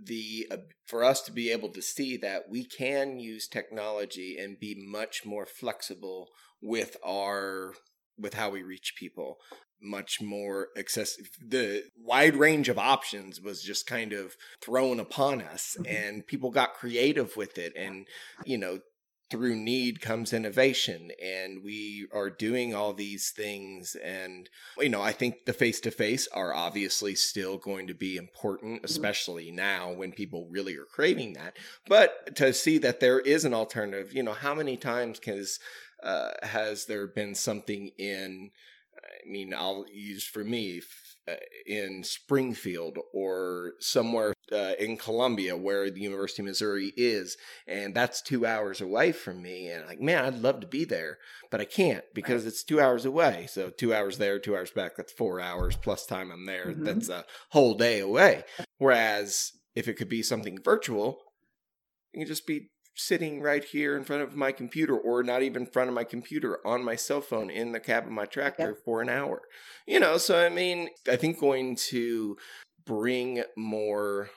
the 0.01 0.47
uh, 0.51 0.57
for 0.85 1.03
us 1.03 1.21
to 1.21 1.31
be 1.31 1.51
able 1.51 1.69
to 1.69 1.81
see 1.81 2.17
that 2.17 2.43
we 2.49 2.65
can 2.65 3.19
use 3.19 3.47
technology 3.47 4.37
and 4.37 4.59
be 4.59 4.75
much 4.75 5.25
more 5.25 5.45
flexible 5.45 6.29
with 6.61 6.97
our 7.05 7.73
with 8.17 8.33
how 8.33 8.49
we 8.49 8.63
reach 8.63 8.93
people 8.97 9.37
much 9.81 10.21
more 10.21 10.69
accessible 10.77 11.27
the 11.45 11.83
wide 11.97 12.35
range 12.35 12.69
of 12.69 12.79
options 12.79 13.41
was 13.41 13.61
just 13.61 13.85
kind 13.85 14.13
of 14.13 14.35
thrown 14.61 14.99
upon 14.99 15.41
us 15.41 15.75
mm-hmm. 15.79 15.93
and 15.93 16.27
people 16.27 16.49
got 16.49 16.73
creative 16.73 17.35
with 17.35 17.57
it 17.57 17.73
and 17.75 18.07
you 18.45 18.57
know 18.57 18.79
through 19.29 19.55
need 19.55 20.01
comes 20.01 20.33
innovation 20.33 21.11
and 21.23 21.63
we 21.63 22.07
are 22.13 22.29
doing 22.29 22.75
all 22.75 22.93
these 22.93 23.31
things 23.31 23.95
and 24.03 24.49
you 24.77 24.89
know 24.89 25.01
i 25.01 25.11
think 25.11 25.45
the 25.45 25.53
face 25.53 25.79
to 25.79 25.89
face 25.89 26.27
are 26.33 26.53
obviously 26.53 27.15
still 27.15 27.57
going 27.57 27.87
to 27.87 27.93
be 27.93 28.17
important 28.17 28.81
especially 28.83 29.51
now 29.51 29.91
when 29.91 30.11
people 30.11 30.47
really 30.49 30.75
are 30.75 30.85
craving 30.85 31.33
that. 31.33 31.57
But 31.87 32.35
to 32.35 32.53
see 32.53 32.77
that 32.79 32.99
there 32.99 33.19
is 33.19 33.45
an 33.45 33.53
alternative 33.53 34.13
you 34.13 34.23
know 34.23 34.33
how 34.33 34.53
many 34.53 34.77
times 34.77 35.19
has 35.25 35.59
uh, 36.03 36.31
has 36.43 36.85
there 36.85 37.07
been 37.07 37.33
something 37.33 37.89
in 37.97 38.51
I 39.25 39.29
mean, 39.29 39.53
I'll 39.53 39.85
use 39.91 40.23
for 40.23 40.43
me 40.43 40.81
in 41.65 42.03
Springfield 42.03 42.97
or 43.13 43.73
somewhere 43.79 44.33
uh, 44.51 44.73
in 44.77 44.97
Columbia 44.97 45.57
where 45.57 45.89
the 45.89 46.01
University 46.01 46.41
of 46.41 46.47
Missouri 46.47 46.93
is, 46.95 47.35
and 47.67 47.95
that's 47.95 48.21
two 48.21 48.45
hours 48.45 48.81
away 48.81 49.11
from 49.11 49.41
me. 49.41 49.69
And 49.69 49.85
like, 49.87 49.99
man, 49.99 50.23
I'd 50.23 50.41
love 50.41 50.59
to 50.61 50.67
be 50.67 50.85
there, 50.85 51.17
but 51.49 51.61
I 51.61 51.65
can't 51.65 52.03
because 52.13 52.43
right. 52.43 52.49
it's 52.49 52.63
two 52.63 52.79
hours 52.79 53.05
away. 53.05 53.47
So 53.49 53.69
two 53.69 53.93
hours 53.93 54.17
there, 54.17 54.39
two 54.39 54.55
hours 54.55 54.71
back. 54.71 54.95
That's 54.95 55.13
four 55.13 55.39
hours 55.39 55.75
plus 55.75 56.05
time 56.05 56.31
I'm 56.31 56.45
there. 56.45 56.67
Mm-hmm. 56.67 56.83
That's 56.83 57.09
a 57.09 57.25
whole 57.49 57.73
day 57.73 57.99
away. 57.99 58.43
Whereas 58.77 59.51
if 59.75 59.87
it 59.87 59.95
could 59.95 60.09
be 60.09 60.21
something 60.21 60.59
virtual, 60.63 61.19
you 62.13 62.21
can 62.21 62.27
just 62.27 62.45
be 62.47 62.69
sitting 62.95 63.41
right 63.41 63.63
here 63.63 63.97
in 63.97 64.03
front 64.03 64.23
of 64.23 64.35
my 64.35 64.51
computer 64.51 64.97
or 64.97 65.21
not 65.21 65.43
even 65.43 65.63
in 65.63 65.67
front 65.67 65.89
of 65.89 65.93
my 65.93 66.03
computer 66.03 66.65
on 66.65 66.83
my 66.83 66.95
cell 66.95 67.21
phone 67.21 67.49
in 67.49 67.73
the 67.73 67.79
cab 67.79 68.05
of 68.05 68.11
my 68.11 68.25
tractor 68.25 68.69
yep. 68.69 68.77
for 68.83 69.01
an 69.01 69.09
hour. 69.09 69.41
You 69.85 69.99
know, 69.99 70.17
so 70.17 70.43
I 70.43 70.49
mean, 70.49 70.89
I 71.09 71.15
think 71.17 71.39
going 71.39 71.75
to 71.87 72.37
bring 72.85 73.43
more 73.57 74.29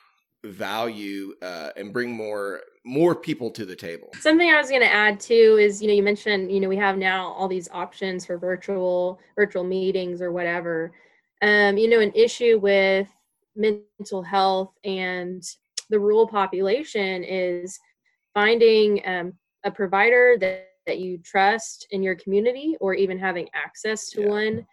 value 0.45 1.35
uh, 1.43 1.71
and 1.77 1.93
bring 1.93 2.13
more 2.13 2.61
more 2.85 3.15
people 3.15 3.51
to 3.51 3.67
the 3.67 3.77
table. 3.77 4.09
Something 4.21 4.51
I 4.51 4.59
was 4.59 4.71
going 4.71 4.83
to 4.83 4.93
add 4.93 5.21
too 5.21 5.59
is 5.61 5.81
you 5.81 5.89
know 5.89 5.95
you 5.95 6.03
mentioned 6.03 6.51
you 6.51 6.61
know 6.61 6.69
we 6.69 6.77
have 6.77 6.97
now 6.97 7.29
all 7.33 7.49
these 7.49 7.69
options 7.73 8.27
for 8.27 8.39
virtual 8.39 9.21
virtual 9.37 9.65
meetings 9.65 10.21
or 10.21 10.33
whatever. 10.33 10.93
Um, 11.43 11.77
you 11.79 11.89
know, 11.89 12.01
an 12.01 12.13
issue 12.15 12.59
with 12.61 13.09
mental 13.55 14.23
health 14.23 14.73
and 14.85 15.43
the 15.91 15.99
rural 15.99 16.27
population 16.27 17.25
is 17.25 17.79
finding 18.39 19.03
um, 19.05 19.33
a 19.65 19.71
provider 19.71 20.37
that, 20.39 20.69
that 20.87 21.01
you 21.01 21.19
trust 21.25 21.89
in 21.91 22.05
your 22.05 22.15
community 22.15 22.77
or 22.81 22.95
even 22.95 23.19
having 23.19 23.49
access 23.53 24.11
to 24.11 24.21
yeah. 24.21 24.29
one. 24.29 24.67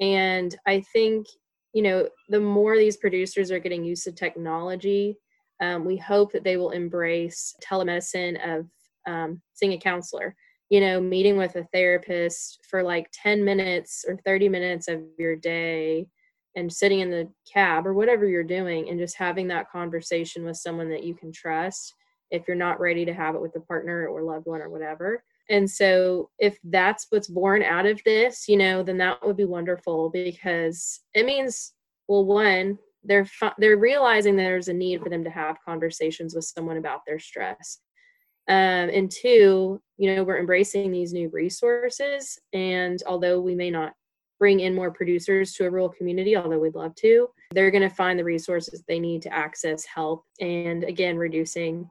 And 0.00 0.52
I 0.66 0.82
think, 0.92 1.24
you 1.72 1.82
know, 1.82 2.08
the 2.28 2.40
more 2.40 2.76
these 2.76 2.96
producers 2.96 3.52
are 3.52 3.60
getting 3.60 3.84
used 3.84 4.02
to 4.04 4.12
technology, 4.12 5.16
um, 5.62 5.84
we 5.84 5.96
hope 5.96 6.32
that 6.32 6.42
they 6.42 6.56
will 6.56 6.70
embrace 6.70 7.54
telemedicine 7.62 8.36
of 8.52 8.66
um, 9.06 9.40
seeing 9.52 9.74
a 9.74 9.78
counselor, 9.78 10.34
you 10.68 10.80
know, 10.80 11.00
meeting 11.00 11.36
with 11.36 11.54
a 11.54 11.68
therapist 11.72 12.66
for 12.68 12.82
like 12.82 13.06
10 13.12 13.44
minutes 13.44 14.04
or 14.08 14.18
30 14.24 14.48
minutes 14.48 14.88
of 14.88 15.02
your 15.20 15.36
day 15.36 16.08
and 16.56 16.72
sitting 16.72 16.98
in 16.98 17.12
the 17.12 17.28
cab 17.50 17.86
or 17.86 17.94
whatever 17.94 18.26
you're 18.26 18.42
doing 18.42 18.88
and 18.88 18.98
just 18.98 19.16
having 19.16 19.46
that 19.46 19.70
conversation 19.70 20.44
with 20.44 20.56
someone 20.56 20.90
that 20.90 21.04
you 21.04 21.14
can 21.14 21.30
trust 21.30 21.94
if 22.30 22.46
you're 22.48 22.56
not 22.56 22.80
ready 22.80 23.04
to 23.04 23.14
have 23.14 23.34
it 23.34 23.40
with 23.40 23.56
a 23.56 23.60
partner 23.60 24.06
or 24.08 24.22
loved 24.22 24.46
one 24.46 24.60
or 24.60 24.68
whatever. 24.68 25.22
And 25.50 25.70
so 25.70 26.30
if 26.38 26.58
that's 26.64 27.06
what's 27.10 27.28
born 27.28 27.62
out 27.62 27.86
of 27.86 28.00
this, 28.04 28.48
you 28.48 28.56
know, 28.56 28.82
then 28.82 28.96
that 28.98 29.24
would 29.26 29.36
be 29.36 29.44
wonderful 29.44 30.10
because 30.10 31.00
it 31.12 31.26
means 31.26 31.74
well 32.08 32.24
one, 32.24 32.78
they're 33.04 33.26
they're 33.58 33.76
realizing 33.76 34.36
there's 34.36 34.68
a 34.68 34.72
need 34.72 35.02
for 35.02 35.10
them 35.10 35.24
to 35.24 35.30
have 35.30 35.56
conversations 35.64 36.34
with 36.34 36.44
someone 36.44 36.78
about 36.78 37.00
their 37.06 37.18
stress. 37.18 37.80
Um, 38.48 38.90
and 38.90 39.10
two, 39.10 39.80
you 39.96 40.14
know, 40.14 40.24
we're 40.24 40.38
embracing 40.38 40.90
these 40.90 41.12
new 41.12 41.30
resources. 41.30 42.38
And 42.52 43.02
although 43.06 43.40
we 43.40 43.54
may 43.54 43.70
not 43.70 43.92
bring 44.38 44.60
in 44.60 44.74
more 44.74 44.90
producers 44.90 45.54
to 45.54 45.64
a 45.64 45.70
rural 45.70 45.88
community, 45.88 46.36
although 46.36 46.58
we'd 46.58 46.74
love 46.74 46.94
to, 46.96 47.28
they're 47.52 47.70
going 47.70 47.88
to 47.88 47.94
find 47.94 48.18
the 48.18 48.24
resources 48.24 48.82
they 48.86 48.98
need 48.98 49.22
to 49.22 49.32
access 49.32 49.84
help 49.84 50.24
and 50.40 50.84
again, 50.84 51.16
reducing 51.16 51.88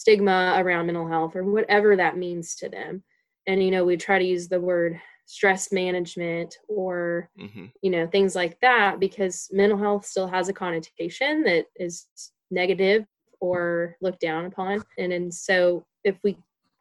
stigma 0.00 0.54
around 0.58 0.86
mental 0.86 1.08
health 1.08 1.34
or 1.36 1.44
whatever 1.44 1.96
that 1.96 2.16
means 2.16 2.54
to 2.56 2.68
them. 2.68 3.02
And, 3.46 3.62
you 3.62 3.70
know, 3.70 3.84
we 3.84 3.96
try 3.96 4.18
to 4.18 4.24
use 4.24 4.48
the 4.48 4.60
word 4.60 5.00
stress 5.26 5.72
management 5.72 6.56
or, 6.68 7.30
mm-hmm. 7.40 7.66
you 7.82 7.90
know, 7.90 8.06
things 8.06 8.34
like 8.34 8.58
that 8.60 9.00
because 9.00 9.48
mental 9.52 9.78
health 9.78 10.04
still 10.04 10.28
has 10.28 10.48
a 10.48 10.52
connotation 10.52 11.42
that 11.44 11.66
is 11.76 12.06
negative 12.50 13.04
or 13.40 13.96
looked 14.00 14.20
down 14.20 14.46
upon. 14.46 14.82
And, 14.98 15.12
and 15.12 15.32
so 15.32 15.84
if 16.04 16.16
we 16.22 16.36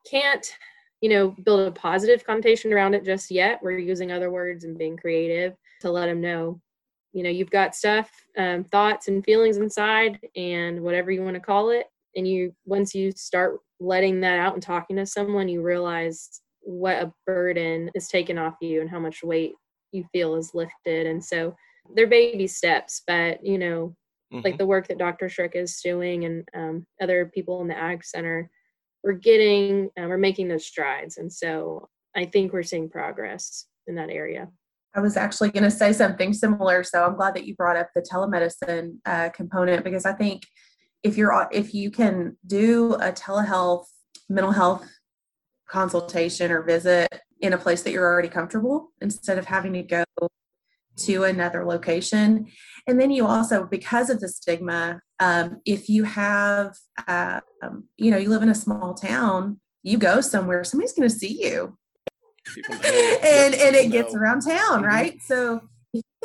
can't, 0.09 0.45
you 1.01 1.09
know, 1.09 1.35
build 1.43 1.67
a 1.67 1.71
positive 1.71 2.25
connotation 2.25 2.73
around 2.73 2.93
it 2.93 3.05
just 3.05 3.31
yet, 3.31 3.59
we're 3.61 3.77
using 3.77 4.11
other 4.11 4.31
words 4.31 4.63
and 4.63 4.77
being 4.77 4.97
creative 4.97 5.53
to 5.81 5.91
let 5.91 6.07
them 6.07 6.21
know 6.21 6.59
you 7.15 7.23
know 7.23 7.29
you've 7.29 7.49
got 7.49 7.73
stuff 7.73 8.11
um, 8.37 8.63
thoughts 8.65 9.07
and 9.07 9.23
feelings 9.23 9.57
inside 9.57 10.19
and 10.35 10.81
whatever 10.81 11.11
you 11.11 11.23
want 11.23 11.33
to 11.33 11.39
call 11.39 11.69
it 11.69 11.87
and 12.15 12.27
you 12.27 12.53
once 12.65 12.95
you 12.95 13.11
start 13.11 13.59
letting 13.79 14.21
that 14.21 14.39
out 14.39 14.53
and 14.53 14.63
talking 14.63 14.95
to 14.95 15.05
someone 15.05 15.49
you 15.49 15.61
realize 15.61 16.41
what 16.61 17.01
a 17.01 17.13
burden 17.25 17.91
is 17.93 18.07
taken 18.07 18.37
off 18.37 18.55
you 18.61 18.81
and 18.81 18.89
how 18.89 18.99
much 18.99 19.23
weight 19.23 19.53
you 19.91 20.03
feel 20.11 20.35
is 20.35 20.53
lifted 20.53 21.07
and 21.07 21.23
so 21.23 21.55
they're 21.95 22.07
baby 22.07 22.47
steps 22.47 23.01
but 23.05 23.45
you 23.45 23.57
know 23.57 23.95
mm-hmm. 24.33 24.41
like 24.43 24.57
the 24.57 24.65
work 24.65 24.87
that 24.87 24.97
dr 24.97 25.25
Schrick 25.27 25.55
is 25.55 25.79
doing 25.83 26.25
and 26.25 26.47
um, 26.55 26.85
other 27.01 27.31
people 27.33 27.61
in 27.61 27.67
the 27.67 27.77
ag 27.77 28.03
center 28.03 28.49
we're 29.03 29.13
getting 29.13 29.89
uh, 29.99 30.07
we're 30.07 30.17
making 30.17 30.47
those 30.47 30.65
strides 30.65 31.17
and 31.17 31.31
so 31.31 31.87
i 32.15 32.25
think 32.25 32.51
we're 32.51 32.63
seeing 32.63 32.89
progress 32.89 33.67
in 33.87 33.95
that 33.95 34.09
area 34.09 34.49
I 34.95 35.01
was 35.01 35.17
actually 35.17 35.49
going 35.49 35.63
to 35.63 35.71
say 35.71 35.91
something 35.91 36.31
similar. 36.31 36.81
So 36.83 37.03
I'm 37.03 37.15
glad 37.15 37.35
that 37.35 37.45
you 37.45 37.53
brought 37.55 37.75
up 37.75 37.89
the 37.93 38.01
telemedicine 38.01 38.99
uh, 39.05 39.29
component 39.29 39.83
because 39.83 40.05
I 40.05 40.13
think 40.13 40.43
if 41.05 41.17
you're 41.17 41.47
if 41.51 41.75
you 41.75 41.91
can 41.91 42.35
do 42.47 42.95
a 42.95 43.11
telehealth 43.11 43.85
mental 44.27 44.51
health 44.51 44.83
consultation 45.69 46.51
or 46.51 46.63
visit 46.63 47.07
in 47.39 47.53
a 47.53 47.57
place 47.59 47.83
that 47.83 47.91
you're 47.91 48.11
already 48.11 48.27
comfortable 48.27 48.91
instead 49.01 49.37
of 49.37 49.45
having 49.45 49.73
to 49.73 49.83
go 49.83 50.03
to 50.97 51.23
another 51.25 51.63
location. 51.65 52.47
And 52.87 52.99
then 52.99 53.11
you 53.11 53.27
also 53.27 53.65
because 53.65 54.09
of 54.09 54.19
the 54.19 54.27
stigma 54.27 54.99
um, 55.19 55.61
if 55.63 55.89
you 55.89 56.05
have 56.05 56.75
uh, 57.07 57.41
um, 57.61 57.83
you 57.97 58.09
know 58.09 58.17
you 58.17 58.29
live 58.29 58.41
in 58.41 58.49
a 58.49 58.55
small 58.55 58.95
town 58.95 59.59
you 59.83 59.99
go 59.99 60.21
somewhere 60.21 60.63
somebody's 60.63 60.93
going 60.93 61.07
to 61.07 61.15
see 61.15 61.43
you. 61.43 61.77
And 62.71 63.53
and 63.53 63.75
it 63.75 63.91
gets 63.91 64.15
around 64.15 64.41
town 64.41 64.81
mm-hmm. 64.81 64.85
right? 64.85 65.21
So 65.21 65.61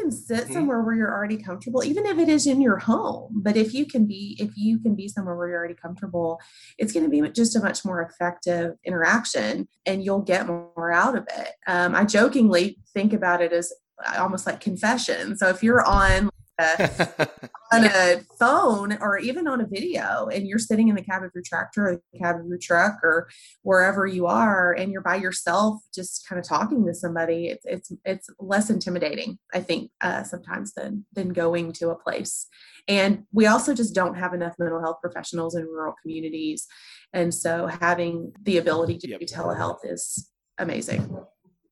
can 0.00 0.10
sit 0.10 0.44
mm-hmm. 0.44 0.52
somewhere 0.52 0.82
where 0.82 0.94
you're 0.94 1.12
already 1.12 1.36
comfortable 1.36 1.84
even 1.84 2.06
if 2.06 2.18
it 2.18 2.28
is 2.28 2.46
in 2.46 2.60
your 2.60 2.78
home 2.78 3.30
but 3.42 3.56
if 3.56 3.74
you 3.74 3.86
can 3.86 4.06
be 4.06 4.36
if 4.40 4.50
you 4.56 4.78
can 4.78 4.94
be 4.94 5.08
somewhere 5.08 5.36
where 5.36 5.48
you're 5.48 5.58
already 5.58 5.74
comfortable 5.74 6.40
it's 6.78 6.92
going 6.92 7.04
to 7.04 7.10
be 7.10 7.28
just 7.30 7.56
a 7.56 7.60
much 7.60 7.84
more 7.84 8.02
effective 8.02 8.74
interaction 8.84 9.68
and 9.86 10.04
you'll 10.04 10.22
get 10.22 10.46
more 10.46 10.92
out 10.92 11.16
of 11.16 11.26
it 11.36 11.52
um, 11.66 11.94
i 11.94 12.04
jokingly 12.04 12.78
think 12.94 13.12
about 13.12 13.40
it 13.40 13.52
as 13.52 13.72
almost 14.18 14.46
like 14.46 14.60
confession 14.60 15.36
so 15.36 15.48
if 15.48 15.62
you're 15.62 15.84
on 15.84 16.30
on 17.73 17.85
a 17.85 18.20
phone 18.38 18.99
or 19.01 19.18
even 19.18 19.46
on 19.46 19.61
a 19.61 19.66
video 19.66 20.27
and 20.27 20.46
you're 20.46 20.59
sitting 20.59 20.88
in 20.88 20.96
the 20.96 21.03
cab 21.03 21.23
of 21.23 21.31
your 21.35 21.44
tractor 21.46 21.88
or 21.88 22.01
the 22.12 22.18
cab 22.18 22.37
of 22.37 22.46
your 22.46 22.59
truck 22.59 22.94
or 23.03 23.29
wherever 23.62 24.07
you 24.07 24.27
are 24.27 24.73
and 24.73 24.90
you're 24.90 25.03
by 25.03 25.16
yourself 25.16 25.81
just 25.94 26.27
kind 26.29 26.38
of 26.38 26.46
talking 26.46 26.85
to 26.85 26.92
somebody 26.92 27.46
it's 27.46 27.64
it's 27.64 27.92
it's 28.05 28.29
less 28.40 28.70
intimidating 28.70 29.38
i 29.55 29.61
think 29.61 29.90
uh, 30.01 30.23
sometimes 30.23 30.73
than 30.75 31.05
than 31.12 31.31
going 31.31 31.73
to 31.73 31.90
a 31.90 31.96
place. 31.96 32.46
And 32.88 33.25
we 33.33 33.46
also 33.46 33.75
just 33.75 33.94
don't 33.94 34.14
have 34.14 34.35
enough 34.35 34.55
mental 34.59 34.81
health 34.81 34.99
professionals 35.01 35.55
in 35.55 35.64
rural 35.64 35.94
communities 36.01 36.66
and 37.12 37.35
so 37.35 37.66
having 37.66 38.33
the 38.42 38.59
ability 38.59 38.99
to 38.99 39.09
yep. 39.09 39.20
do 39.20 39.27
telehealth 39.27 39.81
is 39.85 40.31
amazing. 40.59 41.18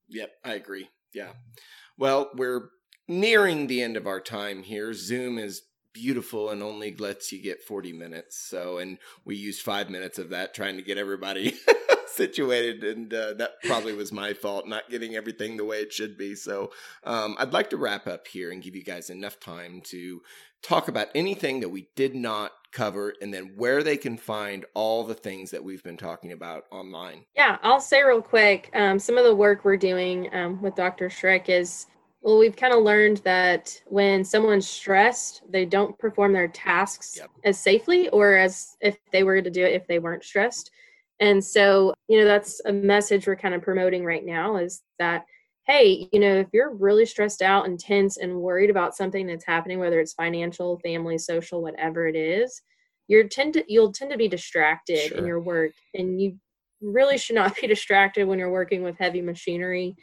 Yep 0.08 0.30
i 0.44 0.54
agree 0.54 0.88
yeah. 1.14 1.30
Well 1.96 2.30
we're 2.34 2.70
nearing 3.08 3.66
the 3.66 3.82
end 3.82 3.96
of 3.96 4.06
our 4.06 4.20
time 4.20 4.62
here. 4.62 4.92
Zoom 4.92 5.38
is 5.38 5.62
beautiful 5.92 6.50
and 6.50 6.62
only 6.62 6.94
lets 6.94 7.32
you 7.32 7.42
get 7.42 7.62
40 7.62 7.92
minutes. 7.92 8.36
So, 8.36 8.78
and 8.78 8.98
we 9.24 9.36
used 9.36 9.62
five 9.62 9.90
minutes 9.90 10.18
of 10.18 10.30
that 10.30 10.54
trying 10.54 10.76
to 10.76 10.82
get 10.82 10.98
everybody 10.98 11.54
situated. 12.06 12.84
And 12.84 13.12
uh, 13.12 13.34
that 13.34 13.62
probably 13.64 13.94
was 13.94 14.12
my 14.12 14.34
fault, 14.34 14.68
not 14.68 14.90
getting 14.90 15.16
everything 15.16 15.56
the 15.56 15.64
way 15.64 15.78
it 15.78 15.92
should 15.92 16.16
be. 16.16 16.34
So, 16.34 16.70
um, 17.04 17.36
I'd 17.38 17.52
like 17.52 17.70
to 17.70 17.76
wrap 17.76 18.06
up 18.06 18.28
here 18.28 18.52
and 18.52 18.62
give 18.62 18.76
you 18.76 18.84
guys 18.84 19.10
enough 19.10 19.40
time 19.40 19.80
to 19.86 20.22
talk 20.62 20.88
about 20.88 21.08
anything 21.14 21.60
that 21.60 21.68
we 21.68 21.88
did 21.94 22.14
not 22.14 22.52
cover 22.72 23.14
and 23.22 23.32
then 23.32 23.52
where 23.56 23.82
they 23.82 23.96
can 23.96 24.16
find 24.16 24.66
all 24.74 25.04
the 25.04 25.14
things 25.14 25.50
that 25.52 25.64
we've 25.64 25.82
been 25.82 25.96
talking 25.96 26.32
about 26.32 26.64
online. 26.70 27.24
Yeah, 27.34 27.58
I'll 27.62 27.80
say 27.80 28.02
real 28.02 28.20
quick 28.20 28.70
um, 28.74 28.98
some 28.98 29.16
of 29.16 29.24
the 29.24 29.34
work 29.34 29.64
we're 29.64 29.76
doing 29.76 30.28
um, 30.34 30.60
with 30.60 30.74
Dr. 30.74 31.08
Schrick 31.08 31.48
is 31.48 31.86
well, 32.20 32.38
we've 32.38 32.56
kind 32.56 32.72
of 32.72 32.82
learned 32.82 33.18
that 33.18 33.80
when 33.86 34.24
someone's 34.24 34.68
stressed, 34.68 35.42
they 35.48 35.64
don't 35.64 35.98
perform 35.98 36.32
their 36.32 36.48
tasks 36.48 37.16
yep. 37.16 37.30
as 37.44 37.58
safely 37.58 38.08
or 38.08 38.36
as 38.36 38.76
if 38.80 38.96
they 39.12 39.22
were 39.22 39.40
to 39.40 39.50
do 39.50 39.64
it 39.64 39.74
if 39.74 39.86
they 39.86 39.98
weren't 39.98 40.24
stressed. 40.24 40.70
And 41.20 41.44
so, 41.44 41.94
you 42.08 42.18
know, 42.18 42.24
that's 42.24 42.60
a 42.64 42.72
message 42.72 43.26
we're 43.26 43.36
kind 43.36 43.54
of 43.54 43.62
promoting 43.62 44.04
right 44.04 44.24
now 44.24 44.56
is 44.56 44.82
that, 44.98 45.24
hey, 45.66 46.08
you 46.12 46.20
know, 46.20 46.34
if 46.36 46.48
you're 46.52 46.74
really 46.74 47.06
stressed 47.06 47.42
out 47.42 47.66
and 47.66 47.78
tense 47.78 48.16
and 48.16 48.40
worried 48.40 48.70
about 48.70 48.96
something 48.96 49.26
that's 49.26 49.44
happening, 49.44 49.78
whether 49.78 50.00
it's 50.00 50.12
financial, 50.14 50.78
family, 50.80 51.18
social, 51.18 51.62
whatever 51.62 52.06
it 52.08 52.16
is, 52.16 52.62
you're 53.08 53.26
tend 53.26 53.54
to 53.54 53.64
you'll 53.66 53.92
tend 53.92 54.10
to 54.10 54.18
be 54.18 54.28
distracted 54.28 55.08
sure. 55.08 55.18
in 55.18 55.26
your 55.26 55.40
work 55.40 55.72
and 55.94 56.20
you 56.20 56.38
really 56.80 57.18
should 57.18 57.34
not 57.34 57.56
be 57.60 57.66
distracted 57.66 58.28
when 58.28 58.38
you're 58.38 58.50
working 58.50 58.82
with 58.82 58.98
heavy 58.98 59.22
machinery 59.22 59.96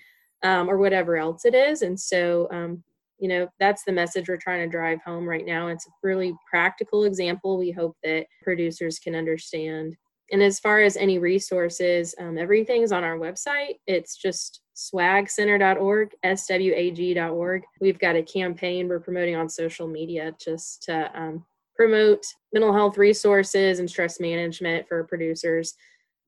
um, 0.43 0.69
or 0.69 0.77
whatever 0.77 1.17
else 1.17 1.45
it 1.45 1.55
is. 1.55 1.81
And 1.81 1.99
so, 1.99 2.47
um, 2.51 2.83
you 3.19 3.29
know, 3.29 3.47
that's 3.59 3.83
the 3.85 3.91
message 3.91 4.27
we're 4.27 4.37
trying 4.37 4.61
to 4.61 4.71
drive 4.71 4.99
home 5.05 5.27
right 5.27 5.45
now. 5.45 5.67
It's 5.67 5.87
a 5.87 5.91
really 6.03 6.33
practical 6.49 7.05
example 7.05 7.57
we 7.57 7.71
hope 7.71 7.95
that 8.03 8.25
producers 8.43 8.99
can 8.99 9.15
understand. 9.15 9.95
And 10.31 10.41
as 10.41 10.59
far 10.59 10.81
as 10.81 10.97
any 10.97 11.19
resources, 11.19 12.15
um, 12.19 12.37
everything's 12.37 12.91
on 12.91 13.03
our 13.03 13.17
website. 13.17 13.75
It's 13.85 14.17
just 14.17 14.61
swagcenter.org, 14.75 16.11
swag.org. 16.35 17.63
We've 17.79 17.99
got 17.99 18.15
a 18.15 18.23
campaign 18.23 18.87
we're 18.87 18.99
promoting 18.99 19.35
on 19.35 19.47
social 19.47 19.87
media 19.87 20.33
just 20.43 20.83
to 20.83 21.11
um, 21.19 21.45
promote 21.75 22.23
mental 22.53 22.73
health 22.73 22.97
resources 22.97 23.79
and 23.79 23.89
stress 23.89 24.19
management 24.19 24.87
for 24.87 25.03
producers. 25.03 25.75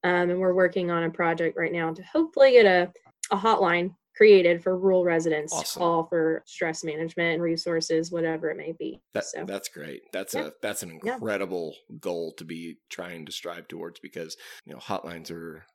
Um, 0.04 0.30
and 0.30 0.39
we're 0.39 0.54
working 0.54 0.91
on 0.91 1.04
a 1.04 1.10
project 1.10 1.58
right 1.58 1.72
now 1.72 1.93
to 1.93 2.04
hopefully 2.04 2.52
get 2.52 2.65
a, 2.65 2.91
a 3.31 3.37
hotline 3.37 3.93
created 4.15 4.63
for 4.63 4.77
rural 4.77 5.03
residents 5.03 5.53
awesome. 5.53 5.63
to 5.63 5.79
call 5.79 6.03
for 6.07 6.43
stress 6.45 6.83
management 6.83 7.35
and 7.35 7.43
resources, 7.43 8.11
whatever 8.11 8.49
it 8.49 8.57
may 8.57 8.73
be. 8.79 8.99
That, 9.13 9.25
so 9.25 9.45
that's 9.45 9.69
great. 9.69 10.01
That's 10.11 10.33
yeah. 10.33 10.47
a 10.47 10.51
that's 10.61 10.81
an 10.81 10.89
incredible 10.89 11.75
yeah. 11.89 11.97
goal 11.99 12.33
to 12.37 12.43
be 12.43 12.79
trying 12.89 13.25
to 13.27 13.31
strive 13.31 13.67
towards 13.67 13.99
because 13.99 14.35
you 14.65 14.73
know 14.73 14.79
hotlines 14.79 15.29
are 15.31 15.65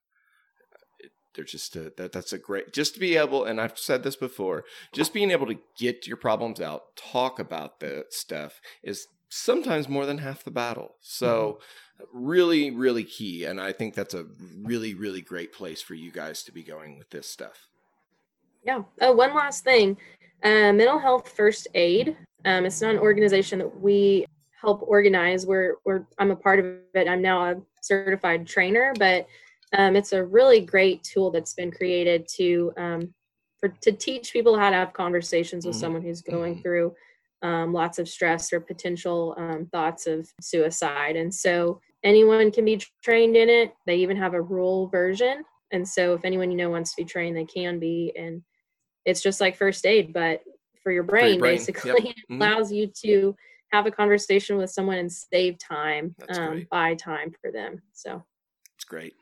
they're 1.35 1.45
just 1.45 1.77
a, 1.77 1.93
that 1.97 2.13
that's 2.13 2.33
a 2.33 2.39
great 2.39 2.73
just 2.73 2.95
to 2.95 3.01
be 3.01 3.17
able 3.17 3.45
and 3.45 3.61
I've 3.61 3.79
said 3.79 4.03
this 4.03 4.17
before 4.17 4.65
just 4.93 5.15
being 5.15 5.31
able 5.31 5.47
to 5.47 5.59
get 5.79 6.07
your 6.07 6.19
problems 6.19 6.61
out 6.61 6.95
talk 6.97 7.39
about 7.39 7.81
the 7.81 8.05
stuff 8.11 8.61
is 8.83 9.07
sometimes 9.35 9.89
more 9.89 10.05
than 10.05 10.19
half 10.19 10.45
the 10.45 10.51
battle 10.51 10.97
so 11.01 11.59
mm-hmm. 11.99 12.27
really 12.27 12.71
really 12.71 13.03
key 13.03 13.47
and 13.47 13.59
I 13.59 13.73
think 13.73 13.95
that's 13.95 14.13
a 14.13 14.27
really 14.61 14.93
really 14.93 15.23
great 15.23 15.55
place 15.55 15.81
for 15.81 15.95
you 15.95 16.13
guys 16.13 16.43
to 16.43 16.53
be 16.53 16.63
going 16.63 16.99
with 16.99 17.09
this 17.09 17.31
stuff 17.31 17.69
yeah 18.63 18.83
oh 19.01 19.13
one 19.13 19.35
last 19.35 19.65
thing 19.65 19.97
uh, 20.45 20.73
mental 20.73 20.99
health 20.99 21.31
first 21.31 21.67
aid 21.75 22.15
um, 22.45 22.67
it's 22.67 22.83
not 22.83 22.91
an 22.91 22.99
organization 22.99 23.61
that 23.61 23.81
we 23.81 24.27
help 24.61 24.83
organize 24.87 25.47
we're, 25.47 25.77
we're 25.87 26.05
i'm 26.19 26.31
a 26.31 26.37
part 26.37 26.59
of 26.59 26.67
it 26.95 27.09
i'm 27.09 27.23
now 27.23 27.53
a 27.53 27.55
certified 27.81 28.47
trainer 28.47 28.93
but 28.99 29.27
um, 29.79 29.97
it's 29.97 30.13
a 30.13 30.23
really 30.23 30.61
great 30.61 31.03
tool 31.03 31.31
that's 31.31 31.55
been 31.55 31.71
created 31.71 32.29
to 32.29 32.71
um, 32.77 33.15
for 33.59 33.71
to 33.81 33.93
teach 33.93 34.31
people 34.31 34.59
how 34.59 34.69
to 34.69 34.77
have 34.77 34.93
conversations 34.93 35.65
with 35.65 35.75
mm-hmm. 35.75 35.81
someone 35.81 36.03
who's 36.03 36.21
going 36.21 36.53
mm-hmm. 36.53 36.63
through 36.63 36.95
um, 37.43 37.73
lots 37.73 37.99
of 37.99 38.09
stress 38.09 38.53
or 38.53 38.61
potential 38.61 39.35
um, 39.37 39.67
thoughts 39.73 40.07
of 40.07 40.29
suicide. 40.41 41.17
And 41.17 41.33
so 41.33 41.81
anyone 42.05 42.51
can 42.51 42.65
be 42.65 42.83
trained 43.03 43.37
in 43.37 43.49
it. 43.49 43.73
They 43.87 43.97
even 43.97 44.17
have 44.17 44.35
a 44.35 44.43
rural 44.43 44.89
version. 44.89 45.45
And 45.73 45.87
so 45.87 46.15
if 46.15 46.25
anyone 46.25 46.51
you 46.51 46.57
know 46.57 46.71
wants 46.71 46.95
to 46.95 47.03
be 47.03 47.07
trained, 47.07 47.37
they 47.37 47.45
can 47.45 47.79
be. 47.79 48.13
And 48.17 48.43
it's 49.05 49.23
just 49.23 49.41
like 49.41 49.57
first 49.57 49.85
aid, 49.87 50.13
but 50.13 50.43
for 50.83 50.93
your 50.93 51.03
brain, 51.03 51.23
for 51.23 51.29
your 51.29 51.39
brain. 51.39 51.55
basically, 51.55 51.91
yep. 51.91 51.99
mm-hmm. 52.31 52.43
allows 52.43 52.73
you 52.73 52.91
to 53.05 53.35
have 53.73 53.87
a 53.87 53.91
conversation 53.91 54.57
with 54.57 54.71
someone 54.71 54.99
and 54.99 55.11
save 55.11 55.59
time, 55.59 56.15
um, 56.37 56.67
buy 56.71 56.95
time 56.95 57.33
for 57.41 57.51
them. 57.51 57.81
So 57.93 58.23
it's 58.77 58.85
great. 58.85 59.15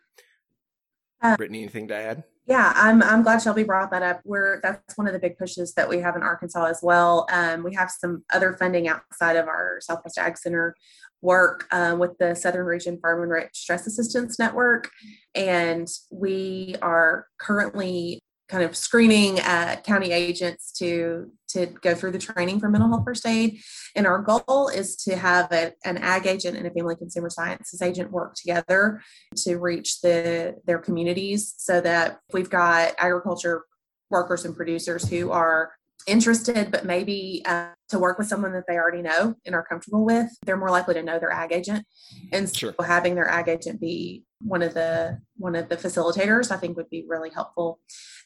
Uh, 1.22 1.36
Brittany, 1.36 1.60
anything 1.62 1.88
to 1.88 1.94
add? 1.94 2.24
Yeah, 2.50 2.72
I'm 2.74 3.00
I'm 3.00 3.22
glad 3.22 3.40
Shelby 3.40 3.62
brought 3.62 3.92
that 3.92 4.02
up. 4.02 4.22
We're 4.24 4.60
that's 4.60 4.98
one 4.98 5.06
of 5.06 5.12
the 5.12 5.20
big 5.20 5.38
pushes 5.38 5.72
that 5.74 5.88
we 5.88 5.98
have 6.00 6.16
in 6.16 6.22
Arkansas 6.22 6.64
as 6.64 6.80
well. 6.82 7.24
Um, 7.30 7.62
we 7.62 7.72
have 7.76 7.92
some 7.92 8.24
other 8.32 8.54
funding 8.54 8.88
outside 8.88 9.36
of 9.36 9.46
our 9.46 9.78
Southwest 9.80 10.18
Ag 10.18 10.36
Center 10.36 10.74
work 11.22 11.68
um, 11.70 12.00
with 12.00 12.18
the 12.18 12.34
Southern 12.34 12.66
Region 12.66 12.98
Farm 13.00 13.22
and 13.22 13.30
Ranch 13.30 13.50
Stress 13.54 13.86
Assistance 13.86 14.36
Network, 14.36 14.90
and 15.32 15.86
we 16.10 16.74
are 16.82 17.28
currently 17.38 18.20
kind 18.50 18.64
of 18.64 18.76
screening 18.76 19.36
county 19.84 20.10
agents 20.10 20.72
to 20.72 21.30
to 21.48 21.66
go 21.66 21.94
through 21.94 22.12
the 22.12 22.18
training 22.18 22.60
for 22.60 22.68
mental 22.68 22.88
health 22.88 23.04
first 23.04 23.26
aid. 23.26 23.60
And 23.96 24.06
our 24.06 24.18
goal 24.18 24.68
is 24.68 24.96
to 25.04 25.16
have 25.16 25.50
a, 25.52 25.72
an 25.84 25.98
ag 25.98 26.26
agent 26.26 26.56
and 26.56 26.66
a 26.66 26.70
family 26.70 26.96
consumer 26.96 27.30
sciences 27.30 27.82
agent 27.82 28.10
work 28.10 28.34
together 28.34 29.02
to 29.38 29.56
reach 29.56 30.00
the 30.00 30.56
their 30.64 30.78
communities 30.78 31.54
so 31.56 31.80
that 31.80 32.20
we've 32.32 32.50
got 32.50 32.94
agriculture 32.98 33.64
workers 34.10 34.44
and 34.44 34.56
producers 34.56 35.08
who 35.08 35.30
are 35.30 35.72
interested 36.06 36.70
but 36.70 36.84
maybe 36.84 37.42
uh, 37.46 37.68
to 37.88 37.98
work 37.98 38.18
with 38.18 38.28
someone 38.28 38.52
that 38.52 38.64
they 38.66 38.76
already 38.76 39.02
know 39.02 39.34
and 39.44 39.54
are 39.54 39.64
comfortable 39.64 40.04
with 40.04 40.30
they're 40.44 40.56
more 40.56 40.70
likely 40.70 40.94
to 40.94 41.02
know 41.02 41.18
their 41.18 41.32
ag 41.32 41.52
agent. 41.52 41.84
And 42.32 42.48
so 42.48 42.54
sure. 42.54 42.74
having 42.84 43.14
their 43.14 43.28
ag 43.28 43.48
agent 43.48 43.80
be 43.80 44.24
one 44.40 44.62
of 44.62 44.74
the 44.74 45.20
one 45.36 45.54
of 45.54 45.68
the 45.68 45.76
facilitators 45.76 46.50
i 46.50 46.56
think 46.56 46.76
would 46.76 46.90
be 46.90 47.04
really 47.08 47.30
helpful. 47.30 47.80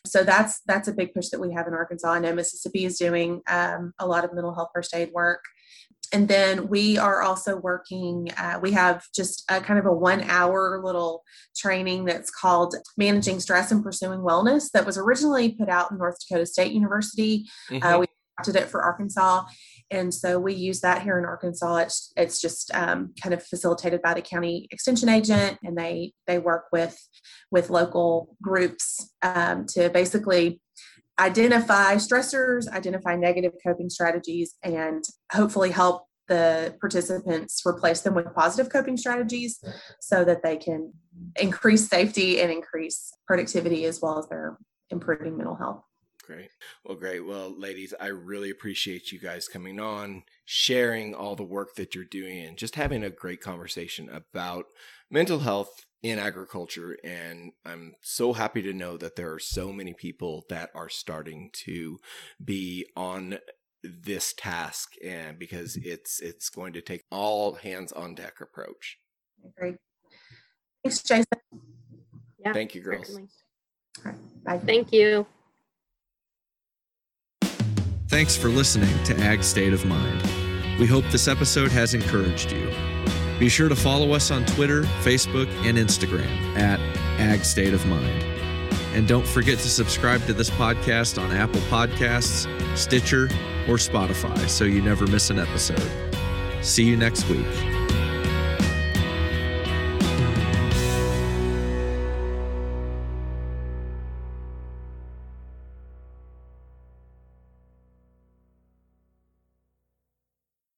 So 0.07 0.23
that's 0.23 0.61
that's 0.67 0.89
a 0.89 0.93
big 0.93 1.15
push 1.15 1.29
that 1.29 1.41
we 1.41 1.53
have 1.53 1.67
in 1.67 1.75
arkansas. 1.75 2.13
I 2.13 2.19
know 2.19 2.35
mississippi 2.35 2.85
is 2.85 2.99
doing 2.99 3.43
um, 3.49 3.93
a 3.99 4.07
lot 4.07 4.25
of 4.25 4.35
mental 4.35 4.55
health 4.55 4.71
first 4.75 4.95
aid 4.95 5.11
work 5.13 5.43
and 6.13 6.29
then 6.29 6.69
we 6.69 6.99
are 6.99 7.23
also 7.23 7.57
working 7.57 8.29
uh, 8.37 8.59
we 8.61 8.73
have 8.73 9.05
just 9.15 9.45
a 9.51 9.61
kind 9.61 9.79
of 9.79 9.87
a 9.87 9.93
one 9.93 10.23
hour 10.23 10.81
little 10.85 11.23
training 11.57 12.05
that's 12.05 12.31
called 12.31 12.75
managing 12.97 13.41
stress 13.41 13.71
and 13.71 13.83
pursuing 13.83 14.21
wellness 14.21 14.71
that 14.73 14.87
was 14.87 14.99
originally 14.99 15.53
put 15.53 15.69
out 15.69 15.91
in 15.91 15.99
north 15.99 16.17
dakota 16.21 16.47
state 16.47 16.73
university 16.73 17.47
uh, 17.71 17.75
mm-hmm. 17.75 17.87
uh, 17.87 17.99
we 17.99 18.07
adopted 18.39 18.57
it 18.57 18.69
for 18.69 18.83
arkansas 18.83 19.45
and 19.91 20.13
so 20.13 20.39
we 20.39 20.55
use 20.55 20.81
that 20.81 21.03
here 21.03 21.19
in 21.19 21.25
Arkansas. 21.25 21.77
It's, 21.77 22.13
it's 22.17 22.41
just 22.41 22.75
um, 22.75 23.13
kind 23.23 23.35
of 23.35 23.43
facilitated 23.45 24.03
by 24.03 24.15
the 24.15 24.23
county 24.23 24.67
extension 24.71 25.09
agent, 25.09 25.59
and 25.63 25.77
they 25.77 26.13
they 26.27 26.39
work 26.39 26.65
with 26.73 26.99
with 27.51 27.71
local 27.71 28.37
groups 28.43 29.13
um, 29.23 29.67
to 29.75 29.91
basically 29.91 30.61
identify 31.19 31.95
stressors, 31.97 32.69
identify 32.69 33.17
negative 33.17 33.53
coping 33.65 33.91
strategies, 33.91 34.55
and 34.63 35.05
hopefully 35.33 35.71
help 35.71 36.07
the 36.27 36.75
participants 36.81 37.63
replace 37.67 38.01
them 38.01 38.15
with 38.15 38.35
positive 38.35 38.73
coping 38.73 38.97
strategies 38.97 39.63
so 40.01 40.25
that 40.25 40.43
they 40.43 40.57
can 40.57 40.93
increase 41.41 41.89
safety 41.89 42.41
and 42.41 42.51
increase 42.51 43.13
productivity 43.27 43.85
as 43.85 44.01
well 44.01 44.19
as 44.19 44.27
their 44.29 44.57
improving 44.91 45.37
mental 45.37 45.55
health. 45.55 45.83
Great. 46.27 46.49
Well, 46.85 46.97
great. 46.97 47.21
Well, 47.21 47.55
ladies, 47.59 47.93
I 48.01 48.07
really 48.07 48.49
appreciate 48.49 49.13
you 49.13 49.19
guys 49.19 49.47
coming 49.47 49.79
on, 49.79 50.23
sharing 50.47 51.15
all 51.15 51.37
the 51.37 51.43
work 51.43 51.75
that 51.75 51.95
you're 51.95 52.05
doing, 52.05 52.47
and 52.47 52.57
just 52.57 52.77
having 52.77 53.05
a 53.05 53.11
great 53.11 53.43
conversation 53.43 54.09
about 54.09 54.65
mental 55.11 55.41
health 55.41 55.85
in 56.05 56.19
agriculture. 56.19 56.97
And 57.03 57.53
I'm 57.65 57.95
so 58.03 58.35
happy 58.35 58.61
to 58.63 58.75
know 58.75 58.99
that 58.99 59.17
there 59.17 59.33
are 59.33 59.39
so 59.41 59.73
many 59.73 59.95
people 59.95 60.45
that 60.51 60.69
are 60.75 60.91
starting 60.91 61.49
to 61.65 61.99
be 62.45 62.87
on 62.95 63.39
this 63.83 64.35
task 64.35 64.93
and 65.05 65.39
because 65.39 65.77
mm-hmm. 65.77 65.91
it's 65.91 66.21
it's 66.21 66.49
going 66.49 66.73
to 66.75 66.81
take 66.81 67.05
all 67.11 67.55
hands 67.55 67.91
on 67.91 68.15
deck 68.15 68.35
approach. 68.41 68.99
Great. 69.59 69.77
Thanks, 70.85 71.03
Jason. 71.03 71.25
Yeah. 72.39 72.53
Thank 72.53 72.75
you, 72.75 72.83
girls. 72.83 73.19
All 73.19 73.23
right. 74.05 74.45
Bye. 74.45 74.59
Thank 74.59 74.93
you. 74.93 75.27
Thanks 78.09 78.37
for 78.37 78.49
listening 78.49 79.03
to 79.05 79.17
Ag 79.21 79.43
State 79.43 79.73
of 79.73 79.85
Mind. 79.87 80.23
We 80.79 80.87
hope 80.87 81.05
this 81.11 81.29
episode 81.29 81.73
has 81.73 81.95
encouraged 81.95 82.53
you. 82.53 82.94
Be 83.45 83.51
sure 83.51 83.69
to 83.69 83.77
follow 83.77 84.13
us 84.13 84.31
on 84.31 84.47
Twitter, 84.47 84.85
Facebook, 85.03 85.49
and 85.67 85.77
Instagram 85.77 86.57
at 86.57 86.81
Ag 87.21 87.45
State 87.45 87.75
of 87.75 87.85
Mind. 87.85 88.23
And 88.95 89.07
don't 89.07 89.27
forget 89.27 89.59
to 89.59 89.69
subscribe 89.69 90.25
to 90.25 90.33
this 90.33 90.49
podcast 90.49 91.23
on 91.23 91.31
Apple 91.31 91.61
Podcasts, 91.69 92.49
Stitcher, 92.75 93.25
or 93.69 93.77
Spotify 93.77 94.49
so 94.49 94.65
you 94.65 94.81
never 94.81 95.07
miss 95.07 95.29
an 95.29 95.39
episode. 95.39 95.91
See 96.63 96.85
you 96.85 96.97
next 96.97 97.29
week. 97.29 97.45